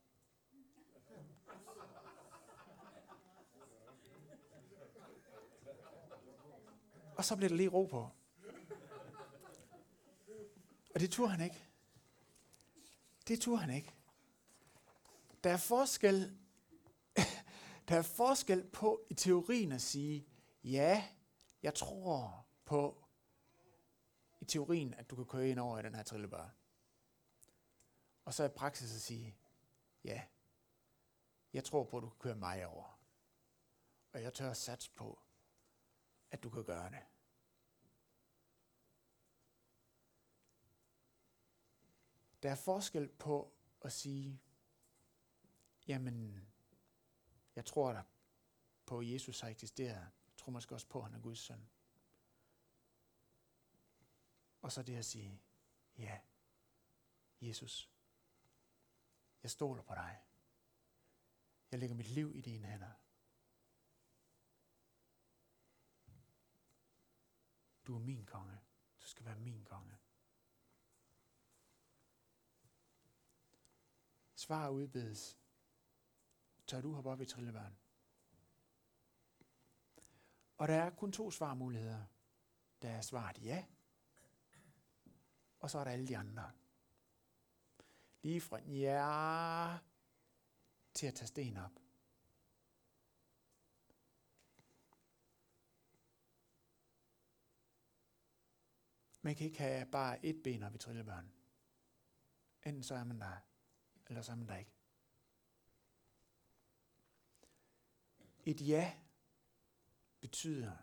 Og 7.19 7.25
så 7.25 7.36
blev 7.36 7.49
der 7.49 7.55
lige 7.55 7.69
ro 7.69 7.86
på. 7.86 8.10
Og 10.93 10.99
det 10.99 11.12
turde 11.12 11.32
han 11.32 11.41
ikke. 11.41 11.67
Det 13.27 13.41
turde 13.41 13.58
han 13.58 13.69
ikke. 13.69 13.93
Der 15.43 15.49
er 15.49 15.58
forskel, 15.58 16.38
der 17.88 17.97
er 17.97 18.01
forskel 18.01 18.67
på 18.67 19.05
i 19.10 19.13
teorien 19.13 19.71
at 19.71 19.82
sige, 19.82 20.27
ja, 20.63 21.08
jeg 21.63 21.75
tror 21.75 22.45
på 22.65 23.05
i 24.39 24.45
teorien, 24.45 24.93
at 24.93 25.10
du 25.10 25.15
kan 25.15 25.25
køre 25.25 25.49
ind 25.49 25.60
over 25.60 25.79
i 25.79 25.84
den 25.84 25.95
her 25.95 26.03
trillebør. 26.03 26.49
Og 28.25 28.34
så 28.34 28.43
i 28.43 28.49
praksis 28.49 28.95
at 28.95 29.01
sige, 29.01 29.36
ja, 30.03 30.21
jeg 31.53 31.63
tror 31.63 31.84
på, 31.84 31.97
at 31.97 32.03
du 32.03 32.10
kan 32.10 32.19
køre 32.19 32.36
mig 32.36 32.67
over. 32.67 32.99
Og 34.13 34.23
jeg 34.23 34.34
tør 34.34 34.51
at 34.51 34.58
satse 34.58 34.91
på, 34.91 35.19
at 36.31 36.43
du 36.43 36.49
kan 36.49 36.63
gøre 36.63 36.89
det. 36.89 37.03
Der 42.43 42.51
er 42.51 42.55
forskel 42.55 43.07
på 43.07 43.53
at 43.81 43.91
sige, 43.91 44.41
jamen, 45.87 46.47
jeg 47.55 47.65
tror 47.65 47.93
der 47.93 48.03
på, 48.85 48.99
at 48.99 49.11
Jesus 49.11 49.39
har 49.39 49.49
eksisteret. 49.49 49.95
Jeg 49.95 50.37
tror 50.37 50.51
måske 50.51 50.75
også 50.75 50.87
på, 50.87 50.99
at 50.99 51.05
han 51.05 51.13
er 51.13 51.19
Guds 51.19 51.39
søn. 51.39 51.69
Og 54.61 54.71
så 54.71 54.83
det 54.83 54.95
at 54.95 55.05
sige, 55.05 55.41
ja, 55.97 56.19
Jesus, 57.41 57.91
jeg 59.43 59.51
stoler 59.51 59.81
på 59.81 59.93
dig. 59.95 60.21
Jeg 61.71 61.79
lægger 61.79 61.95
mit 61.95 62.07
liv 62.07 62.35
i 62.35 62.41
dine 62.41 62.67
hænder. 62.67 62.91
Du 67.89 67.95
er 67.95 67.99
min 67.99 68.25
konge. 68.25 68.60
Du 69.02 69.08
skal 69.08 69.25
være 69.25 69.36
min 69.36 69.63
konge. 69.63 69.97
Svar 74.36 74.69
udbedes. 74.69 75.38
Tør 76.67 76.82
du 76.82 76.93
hoppe 76.93 77.10
op 77.10 77.21
i 77.21 77.25
trillebørn? 77.25 77.78
Og 80.58 80.67
der 80.67 80.73
er 80.73 80.89
kun 80.89 81.12
to 81.12 81.32
svarmuligheder. 81.32 82.06
Der 82.82 82.89
er 82.89 83.02
svaret 83.02 83.43
ja, 83.43 83.65
og 85.60 85.69
så 85.69 85.78
er 85.78 85.84
der 85.84 85.91
alle 85.91 86.08
de 86.08 86.17
andre. 86.17 86.52
Lige 88.21 88.41
fra 88.41 88.58
ja 88.58 89.78
til 90.93 91.08
at 91.08 91.13
tage 91.13 91.28
sten 91.28 91.58
op. 91.58 91.88
Man 99.21 99.36
kan 99.36 99.45
ikke 99.45 99.60
have 99.60 99.86
bare 99.86 100.25
et 100.25 100.43
ben 100.43 100.63
op 100.63 100.75
i 100.75 100.77
trillebørn. 100.77 101.32
Enten 102.65 102.84
så 102.84 102.95
er 102.95 103.03
man 103.03 103.21
der, 103.21 103.38
eller 104.08 104.21
så 104.21 104.32
er 104.32 104.36
man 104.36 104.47
der 104.47 104.58
ikke. 104.58 104.71
Et 108.45 108.67
ja 108.67 108.99
betyder, 110.19 110.77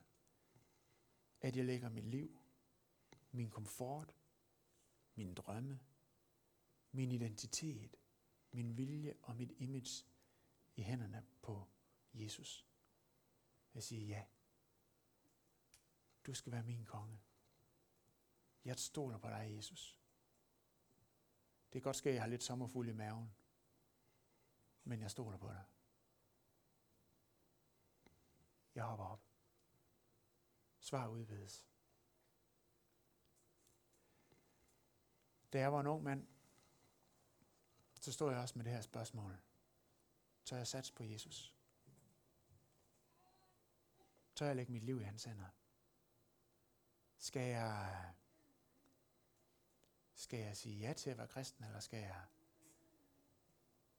at 1.40 1.56
jeg 1.56 1.64
lægger 1.64 1.88
mit 1.88 2.04
liv, 2.04 2.40
min 3.32 3.50
komfort, 3.50 4.14
min 5.14 5.34
drømme, 5.34 5.80
min 6.92 7.12
identitet, 7.12 7.96
min 8.50 8.76
vilje 8.76 9.14
og 9.22 9.36
mit 9.36 9.52
image 9.56 10.06
i 10.76 10.82
hænderne 10.82 11.26
på 11.42 11.68
Jesus. 12.14 12.66
Jeg 13.74 13.82
siger 13.82 14.06
ja. 14.06 14.24
Du 16.26 16.34
skal 16.34 16.52
være 16.52 16.62
min 16.62 16.84
konge. 16.84 17.20
Jeg 18.66 18.78
stoler 18.78 19.18
på 19.18 19.28
dig, 19.28 19.54
Jesus. 19.56 20.00
Det 21.72 21.72
kan 21.72 21.82
godt 21.82 21.96
ske, 21.96 22.08
at 22.08 22.14
jeg 22.14 22.22
har 22.22 22.28
lidt 22.28 22.42
sommerfuld 22.42 22.88
i 22.88 22.92
maven, 22.92 23.34
men 24.84 25.00
jeg 25.00 25.10
stoler 25.10 25.38
på 25.38 25.48
dig. 25.48 25.64
Jeg 28.74 28.84
hopper 28.84 29.04
op. 29.04 29.22
Svar 30.78 31.08
udvides. 31.08 31.64
Da 35.52 35.58
jeg 35.58 35.72
var 35.72 35.80
en 35.80 35.86
ung 35.86 36.02
mand, 36.02 36.26
så 38.00 38.12
stod 38.12 38.32
jeg 38.32 38.40
også 38.40 38.58
med 38.58 38.64
det 38.64 38.72
her 38.72 38.80
spørgsmål. 38.80 39.38
Så 40.44 40.56
jeg 40.56 40.66
sats 40.66 40.90
på 40.90 41.04
Jesus? 41.04 41.54
Tør 44.34 44.46
jeg 44.46 44.56
lægge 44.56 44.72
mit 44.72 44.82
liv 44.82 45.00
i 45.00 45.04
hans 45.04 45.24
hænder? 45.24 45.48
Skal 47.18 47.48
jeg, 47.48 48.14
skal 50.16 50.38
jeg 50.38 50.56
sige 50.56 50.78
ja 50.78 50.92
til 50.92 51.10
at 51.10 51.18
være 51.18 51.28
kristen, 51.28 51.64
eller 51.64 51.80
skal 51.80 51.98
jeg, 51.98 52.24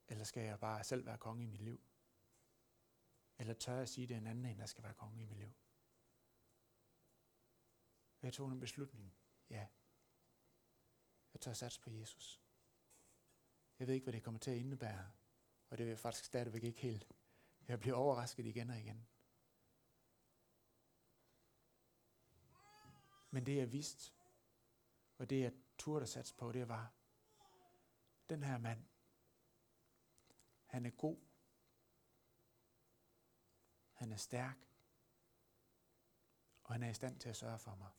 eller 0.07 0.23
skal 0.23 0.43
jeg 0.43 0.59
bare 0.59 0.83
selv 0.83 1.05
være 1.05 1.17
konge 1.17 1.43
i 1.43 1.47
mit 1.47 1.61
liv? 1.61 1.81
Eller 3.37 3.53
tør 3.53 3.77
jeg 3.77 3.89
sige, 3.89 4.03
at 4.03 4.09
det 4.09 4.15
er 4.15 4.19
en 4.19 4.27
anden 4.27 4.45
end, 4.45 4.59
der 4.59 4.65
skal 4.65 4.83
være 4.83 4.93
konge 4.93 5.21
i 5.21 5.25
mit 5.25 5.37
liv? 5.37 5.53
Jeg 8.21 8.33
tog 8.33 8.51
en 8.51 8.59
beslutning. 8.59 9.13
Ja. 9.49 9.67
Jeg 11.33 11.41
tør 11.41 11.53
satse 11.53 11.81
på 11.81 11.89
Jesus. 11.89 12.41
Jeg 13.79 13.87
ved 13.87 13.93
ikke, 13.93 14.03
hvad 14.05 14.13
det 14.13 14.23
kommer 14.23 14.39
til 14.39 14.51
at 14.51 14.57
indebære. 14.57 15.11
Og 15.69 15.77
det 15.77 15.85
vil 15.85 15.91
jeg 15.91 15.99
faktisk 15.99 16.25
stadigvæk 16.25 16.63
ikke 16.63 16.81
helt. 16.81 17.07
Jeg 17.67 17.79
bliver 17.79 17.95
overrasket 17.95 18.45
igen 18.45 18.69
og 18.69 18.79
igen. 18.79 19.07
Men 23.31 23.45
det 23.45 23.55
jeg 23.55 23.71
vidste, 23.71 24.13
og 25.17 25.29
det 25.29 25.41
jeg 25.41 25.53
turde 25.77 26.03
at 26.03 26.09
satse 26.09 26.35
på, 26.35 26.51
det 26.51 26.67
var, 26.67 26.93
den 28.29 28.43
her 28.43 28.57
mand, 28.57 28.85
han 30.65 30.85
er 30.85 30.89
god. 30.89 31.17
Han 33.91 34.11
er 34.11 34.17
stærk. 34.17 34.57
Og 36.63 36.73
han 36.73 36.83
er 36.83 36.89
i 36.89 36.93
stand 36.93 37.19
til 37.19 37.29
at 37.29 37.35
sørge 37.35 37.59
for 37.59 37.75
mig. 37.75 37.91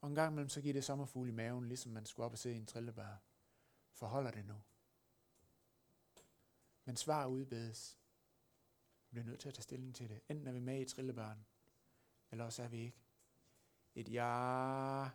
Og 0.00 0.08
en 0.08 0.14
gang 0.14 0.32
imellem 0.32 0.48
så 0.48 0.60
giver 0.60 0.74
det 0.74 0.84
sommerfugl 0.84 1.28
i 1.28 1.32
maven, 1.32 1.68
ligesom 1.68 1.92
man 1.92 2.06
skulle 2.06 2.26
op 2.26 2.32
og 2.32 2.38
se 2.38 2.52
en 2.54 2.66
trillebær. 2.66 3.16
Forholder 3.92 4.30
det 4.30 4.46
nu. 4.46 4.62
Men 6.84 6.96
svar 6.96 7.26
udbedes. 7.26 7.98
Vi 9.08 9.14
bliver 9.14 9.24
nødt 9.24 9.40
til 9.40 9.48
at 9.48 9.54
tage 9.54 9.62
stilling 9.62 9.94
til 9.94 10.08
det. 10.08 10.20
Enten 10.28 10.46
er 10.46 10.52
vi 10.52 10.60
med 10.60 10.80
i 10.80 10.84
trillebørn, 10.84 11.46
eller 12.30 12.44
også 12.44 12.62
er 12.62 12.68
vi 12.68 12.78
ikke. 12.78 13.03
Et 13.94 14.12
ja, 14.12 15.08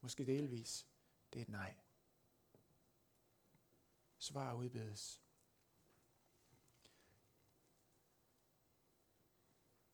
måske 0.00 0.26
delvis, 0.26 0.86
det 1.32 1.38
er 1.38 1.42
et 1.42 1.48
nej. 1.48 1.74
Svar 4.18 4.54
udbedes. 4.54 5.22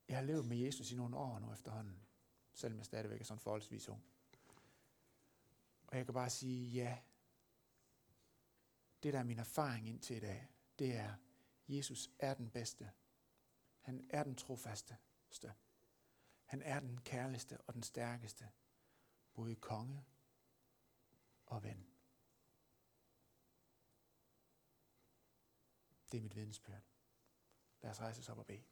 Jeg 0.09 0.16
har 0.16 0.24
levet 0.24 0.46
med 0.46 0.57
Jesus 0.57 0.92
i 0.92 0.96
nogle 0.96 1.16
år 1.16 1.38
nu 1.38 1.52
efterhånden, 1.52 2.07
selvom 2.52 2.78
jeg 2.78 2.87
stadigvæk 2.87 3.20
er 3.20 3.24
sådan 3.24 3.40
forholdsvis 3.40 3.88
ung. 3.88 4.05
Og 5.87 5.96
jeg 5.96 6.05
kan 6.05 6.14
bare 6.14 6.31
sige, 6.31 6.70
ja, 6.70 6.98
det 9.02 9.12
der 9.12 9.18
er 9.18 9.24
min 9.24 9.38
erfaring 9.38 9.88
indtil 9.88 10.16
i 10.16 10.20
dag, 10.20 10.48
det 10.78 10.96
er, 10.96 11.14
Jesus 11.68 12.11
er 12.18 12.35
den 12.35 12.50
bedste. 12.50 12.90
Han 13.81 14.07
er 14.11 14.24
den 14.24 14.37
trofaste. 14.37 14.96
Han 16.52 16.62
er 16.62 16.80
den 16.80 17.00
kærligste 17.00 17.60
og 17.60 17.74
den 17.74 17.82
stærkeste, 17.82 18.48
både 19.34 19.56
konge 19.56 20.04
og 21.46 21.62
ven. 21.62 21.86
Det 26.10 26.18
er 26.18 26.22
mit 26.22 26.36
vidensbyrd. 26.36 26.82
Lad 27.82 27.90
os 27.90 28.00
rejse 28.00 28.20
os 28.20 28.28
op 28.28 28.38
og 28.38 28.46
bede. 28.46 28.64